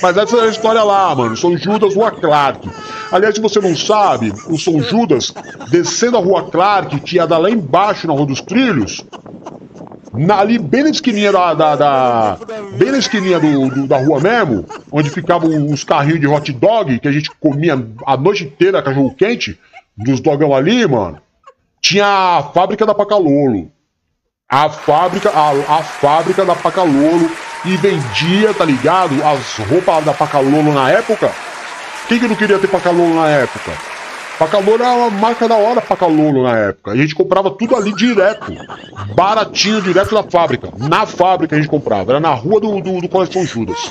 [0.00, 1.36] Mas essa é a história lá, mano.
[1.36, 2.68] São Judas, Rua Clark.
[3.10, 5.32] Aliás, se você não sabe, o São Judas,
[5.70, 9.04] descendo a Rua Clark, que ia dar lá embaixo na Rua dos Trilhos,
[10.14, 11.54] na- ali bem na esquininha da.
[11.54, 12.38] da- da-
[12.78, 16.98] bem na esquininha do, do- da rua mesmo, onde ficavam uns carrinhos de hot dog
[16.98, 17.74] que a gente comia
[18.06, 19.58] a noite inteira cachorro quente,
[19.96, 21.18] dos dogão ali, mano.
[21.82, 23.68] Tinha a fábrica da Pacalolo.
[24.48, 27.28] A fábrica, a, a fábrica da Pacalolo
[27.64, 29.14] e vendia, tá ligado?
[29.24, 31.32] As roupas da Pacalolo na época.
[32.06, 33.72] Quem que não queria ter Pacalolo na época?
[34.38, 36.92] Pacalolo era uma marca da hora Pacalolo na época.
[36.92, 38.52] A gente comprava tudo ali direto.
[39.16, 40.68] Baratinho, direto da fábrica.
[40.78, 42.12] Na fábrica a gente comprava.
[42.12, 43.90] Era na rua do, do, do Colégio São Judas.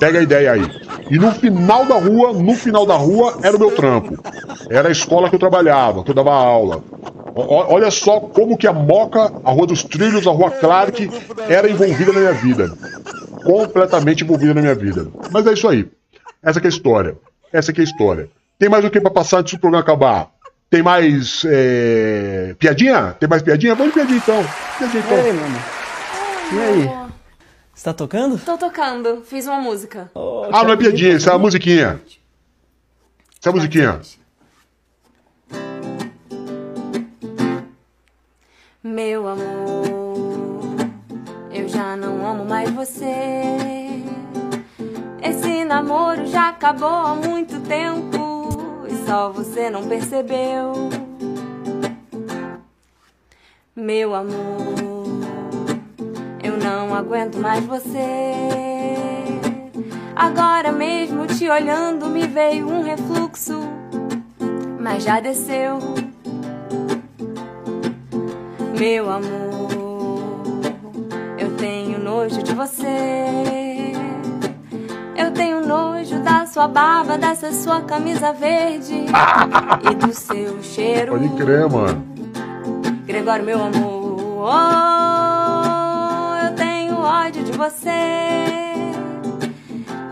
[0.00, 0.70] Pega a ideia aí.
[1.10, 4.16] E no final da rua, no final da rua, era o meu trampo.
[4.70, 6.82] Era a escola que eu trabalhava, que eu dava aula.
[7.46, 11.08] Olha só como que a Moca, a Rua dos Trilhos, a Rua Clark
[11.48, 12.72] era envolvida na minha vida.
[13.44, 15.06] Completamente envolvida na minha vida.
[15.30, 15.88] Mas é isso aí.
[16.42, 17.16] Essa que é a história.
[17.52, 18.28] Essa que é a história.
[18.58, 20.30] Tem mais o que pra passar antes do programa acabar?
[20.68, 23.16] Tem mais é, piadinha?
[23.18, 23.74] Tem mais piadinha?
[23.74, 24.44] Vamos de piadinha então.
[24.78, 25.16] Piadinha então.
[25.16, 25.58] E aí, mano?
[26.52, 27.08] E aí?
[27.72, 28.36] Você tá tocando?
[28.38, 30.10] Tô tocando, fiz uma música.
[30.52, 32.00] Ah, não é piadinha, isso é a musiquinha.
[33.38, 34.00] Isso é a musiquinha.
[38.88, 39.84] Meu amor,
[41.52, 43.04] eu já não amo mais você.
[45.22, 48.48] Esse namoro já acabou há muito tempo
[48.88, 50.72] e só você não percebeu.
[53.76, 54.74] Meu amor,
[56.42, 58.32] eu não aguento mais você.
[60.16, 63.60] Agora mesmo te olhando me veio um refluxo,
[64.80, 65.78] mas já desceu.
[68.78, 69.68] Meu amor,
[71.36, 72.86] eu tenho nojo de você.
[75.16, 79.06] Eu tenho nojo da sua barba, dessa sua camisa verde
[79.90, 81.18] e do seu cheiro.
[81.18, 82.06] Pode crer, mano.
[83.04, 87.90] Gregório, meu amor, oh, eu tenho ódio de você.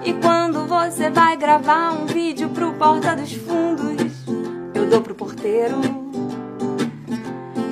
[0.04, 4.12] E quando você vai gravar um vídeo pro Porta dos Fundos,
[4.74, 6.05] eu dou pro porteiro.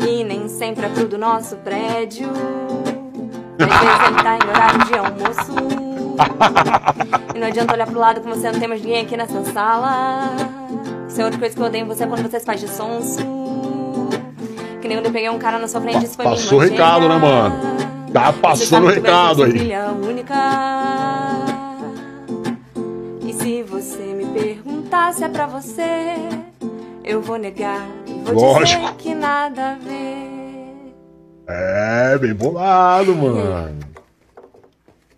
[0.06, 2.28] E nem sempre é pro do nosso prédio.
[3.58, 5.52] Às vezes ele tá em horário de almoço.
[7.34, 10.30] E não adianta olhar pro lado que você não tem mais ninguém aqui nessa sala.
[11.08, 12.68] Isso é outra coisa que eu odeio em você é quando você se faz de
[12.68, 13.20] sonso.
[14.80, 16.60] Que nem quando eu peguei um cara na sua frente e isso foi Passou o
[16.60, 17.54] recado, né, mano?
[18.12, 19.52] Tá passando o que recado aí.
[19.52, 20.34] filha única.
[23.26, 26.14] E se você me perguntar se é pra você,
[27.02, 27.86] eu vou negar
[28.24, 28.80] vou Lógico.
[28.82, 30.94] dizer que nada a ver.
[31.46, 33.78] É, bem bolado, mano.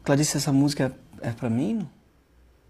[0.04, 1.74] Clarice, essa música é pra mim?
[1.74, 1.88] não?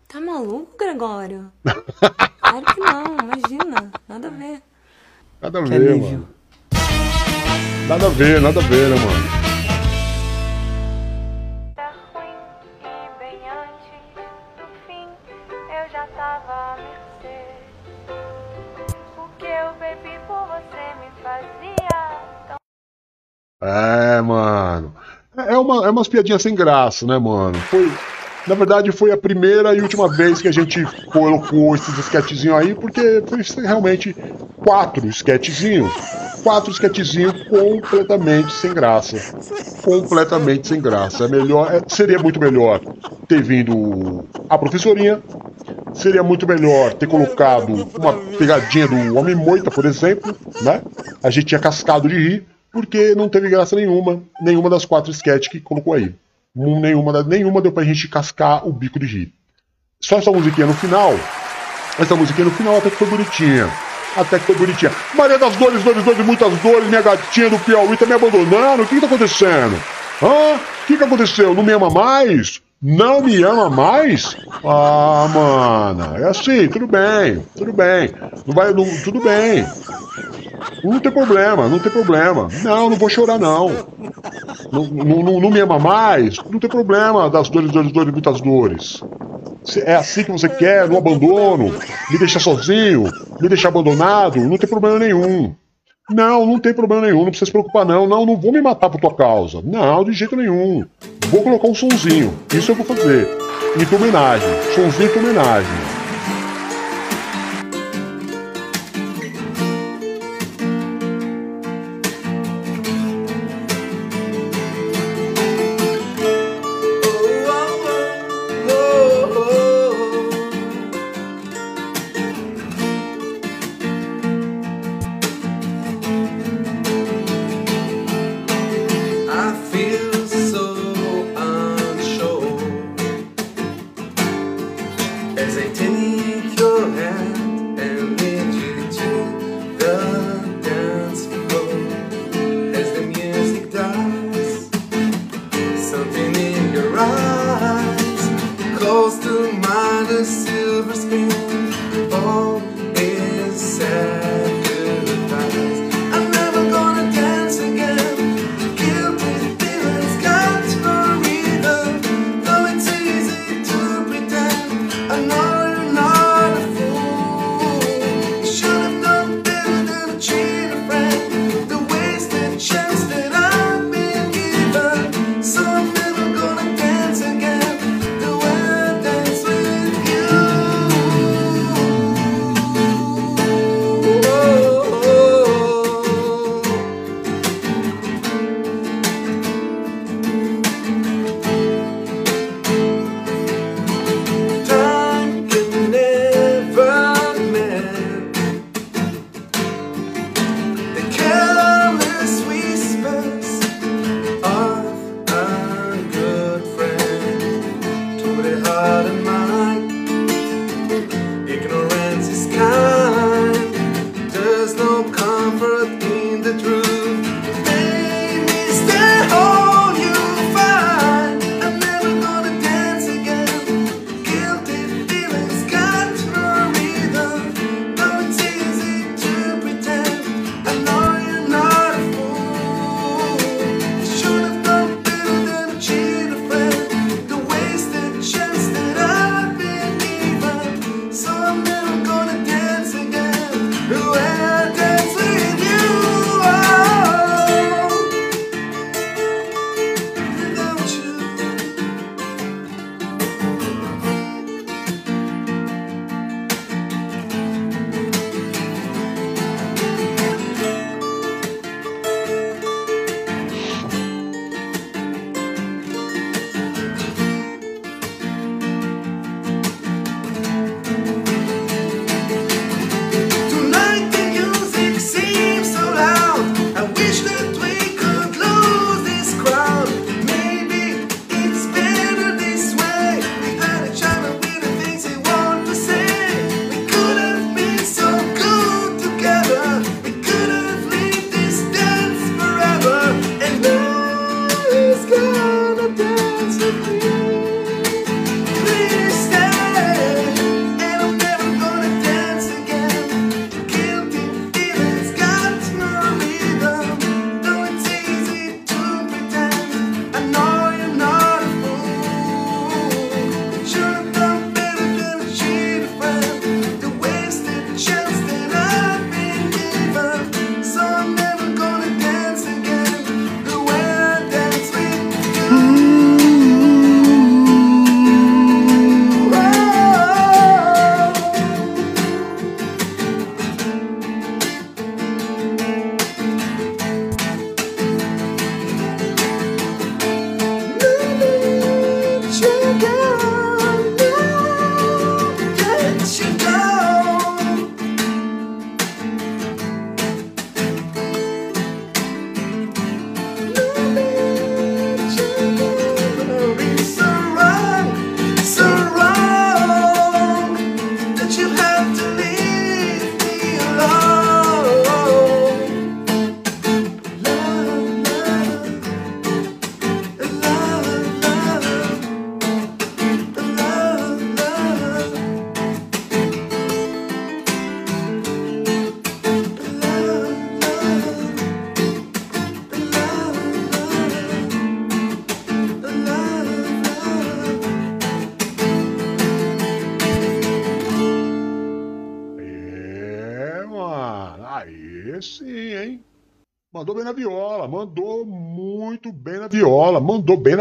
[0.09, 1.51] Tá maluco, Gregório?
[2.47, 3.91] Claro que não, imagina.
[4.09, 4.62] Nada a ver.
[5.43, 6.01] Nada a ver, alívio.
[6.20, 6.28] mano.
[7.89, 9.37] Nada a ver, nada a ver, né, mano?
[15.68, 16.65] Eu já tava
[23.62, 24.94] É, mano.
[25.36, 27.59] É, uma, é umas piadinhas sem graça, né, mano?
[27.70, 27.90] Foi.
[28.46, 32.74] Na verdade, foi a primeira e última vez que a gente colocou esses sketchzinhos aí,
[32.74, 34.14] porque foi realmente
[34.64, 35.92] quatro sketchzinhos.
[36.44, 39.20] Quatro sketchzinhos completamente sem graça.
[39.82, 41.24] Completamente sem graça.
[41.24, 42.80] É melhor, é- seria muito melhor
[43.26, 45.20] ter vindo a professorinha.
[45.92, 50.82] Seria muito melhor ter colocado uma pegadinha do Homem Moita, por exemplo, né?
[51.22, 52.46] A gente tinha cascado de rir,
[52.77, 56.14] porque não teve graça nenhuma, nenhuma das quatro sketches que colocou aí.
[56.55, 59.33] Hum, Nenhuma, nenhuma deu pra gente cascar o bico de rir.
[60.01, 61.14] Só essa musiquinha no final,
[61.99, 63.70] Essa musiquinha no final até que foi bonitinha.
[64.16, 64.91] Até que foi bonitinha.
[65.14, 68.83] Maria das Dores, Dores, Dores, muitas dores, minha gatinha do Piauí tá me abandonando.
[68.83, 69.77] O que que tá acontecendo?
[70.22, 70.55] Hã?
[70.57, 71.55] O que que aconteceu?
[71.55, 72.62] Não me ama mais?
[72.83, 74.37] Não me ama mais?
[74.64, 78.11] Ah, mana, é assim, tudo bem, tudo bem.
[78.47, 79.66] Não vai, não, tudo bem.
[80.82, 82.48] Não tem problema, não tem problema.
[82.62, 83.70] Não, não vou chorar, não.
[84.72, 86.36] Não, não, não, não me ama mais?
[86.50, 89.02] Não tem problema das dores, dores, dores, muitas dores.
[89.84, 91.74] É assim que você quer, no abandono,
[92.11, 93.04] me deixar sozinho,
[93.40, 95.54] me deixar abandonado, não tem problema nenhum.
[96.09, 98.07] Não, não tem problema nenhum, não precisa se preocupar não.
[98.07, 99.61] Não, não vou me matar por tua causa.
[99.64, 100.84] Não, de jeito nenhum.
[101.28, 102.32] Vou colocar um sonzinho.
[102.54, 103.28] Isso eu vou fazer.
[103.76, 104.48] Em tua homenagem.
[104.72, 105.95] Sonzinho em tua homenagem.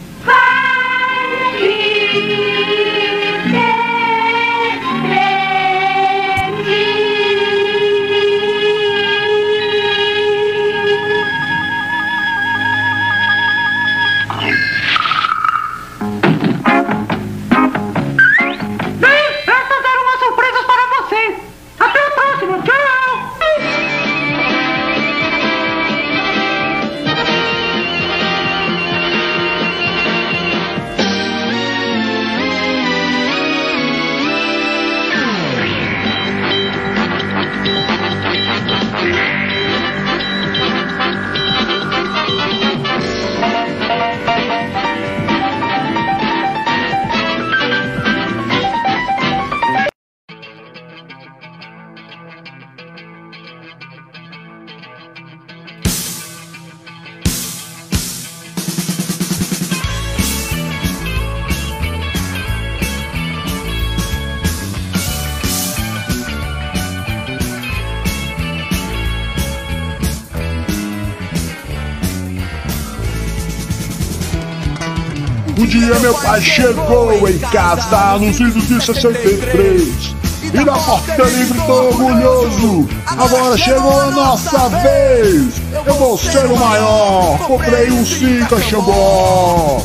[75.93, 81.89] Dia meu pai chegou em casa nos idos de 63 E na porta ele gritou
[81.89, 85.61] orgulhoso Agora chegou a nossa vez.
[85.87, 87.39] Eu vou ser o maior.
[87.47, 89.83] Comprei um Cinca Xambó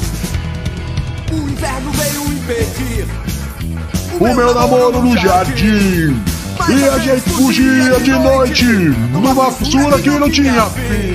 [1.32, 3.08] O inverno veio impedir.
[4.20, 6.22] O meu namoro no jardim.
[6.70, 11.07] E a gente fugia de noite Numa fissura que não tinha fim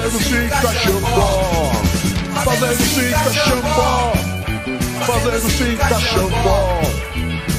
[0.00, 1.72] Fazendo Cinca Xambó.
[2.42, 4.12] Fazendo Cinca Xambó.
[5.06, 6.80] Fazendo Cinca Xambó.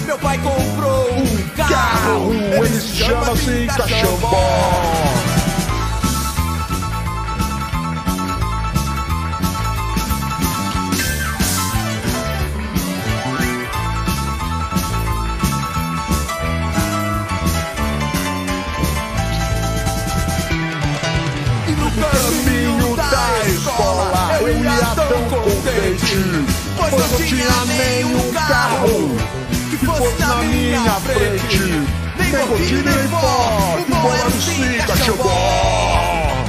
[0.08, 5.31] Meu pai comprou um Carro, ele se chama Cinca Xambó
[24.64, 26.46] ia tão contente
[26.78, 29.18] Pois não tinha nenhum carro
[29.70, 32.02] que fosse na minha frente.
[32.18, 36.46] Nem rotina nem pó, o bom era o Cinca Xambó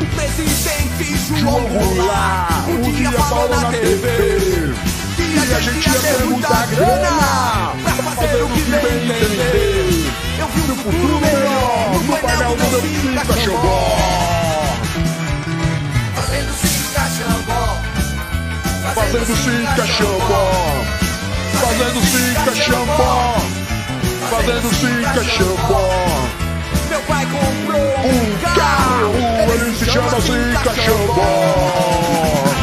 [0.00, 4.74] O presidente João Goulart um dia falou na TV
[5.16, 10.12] Que a gente ia ter muita grana Pra fazer o que bem entender.
[10.38, 14.36] Eu vi um futuro melhor no painel do meu Cinca Xambó
[18.94, 20.44] Fazendo Cinca Xambó
[21.60, 23.36] Fazendo Cinca Xambó
[24.30, 25.90] Fazendo Cinca Xambó
[26.88, 29.12] Meu pai comprou Um carro,
[29.52, 32.55] ele se chama Cinca Xambó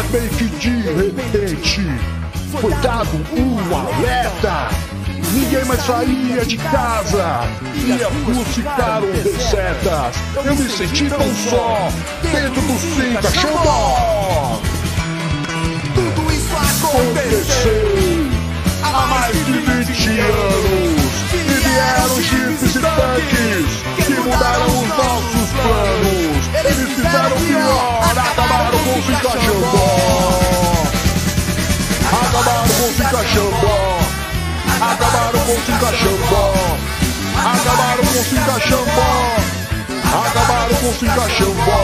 [0.00, 1.80] Mas bem que de repente
[2.60, 4.68] foi dado um alerta.
[5.32, 7.40] Ninguém mais saía de casa
[7.74, 10.14] e as ruas ficaram desertas.
[10.36, 11.88] Eu me senti tão só
[12.22, 14.60] dentro do Cinca Xambó.
[15.96, 16.56] Tudo isso
[16.86, 18.30] Aconteceu
[18.84, 20.97] há mais de 20 anos
[21.78, 26.42] vieram jipes e tanques que mudaram os nossos planos.
[26.54, 29.86] Eles fizeram pior, acabaram com o Cinca Xambó.
[32.20, 33.98] Acabaram com o Cinca Xambó.
[34.80, 36.68] Acabaram com o Cinca Xambó.
[37.38, 39.36] Acabaram com se encaixambó.
[40.26, 41.80] Acabaram com se encaixambó.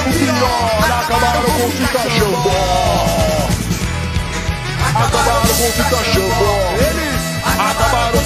[0.00, 3.48] O pior, acabaram com se encaixambó.
[4.94, 7.07] Acabaram com se encaixambó.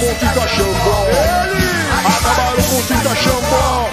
[0.03, 0.97] Acabaram com se encaixambó.
[2.05, 3.89] Acabaram com se encaixambó.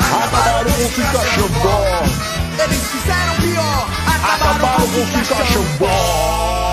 [0.00, 1.84] Acabaram com se encaixambó.
[2.64, 3.88] Eles fizeram pior.
[4.06, 6.63] Acabaram com se encaixambó.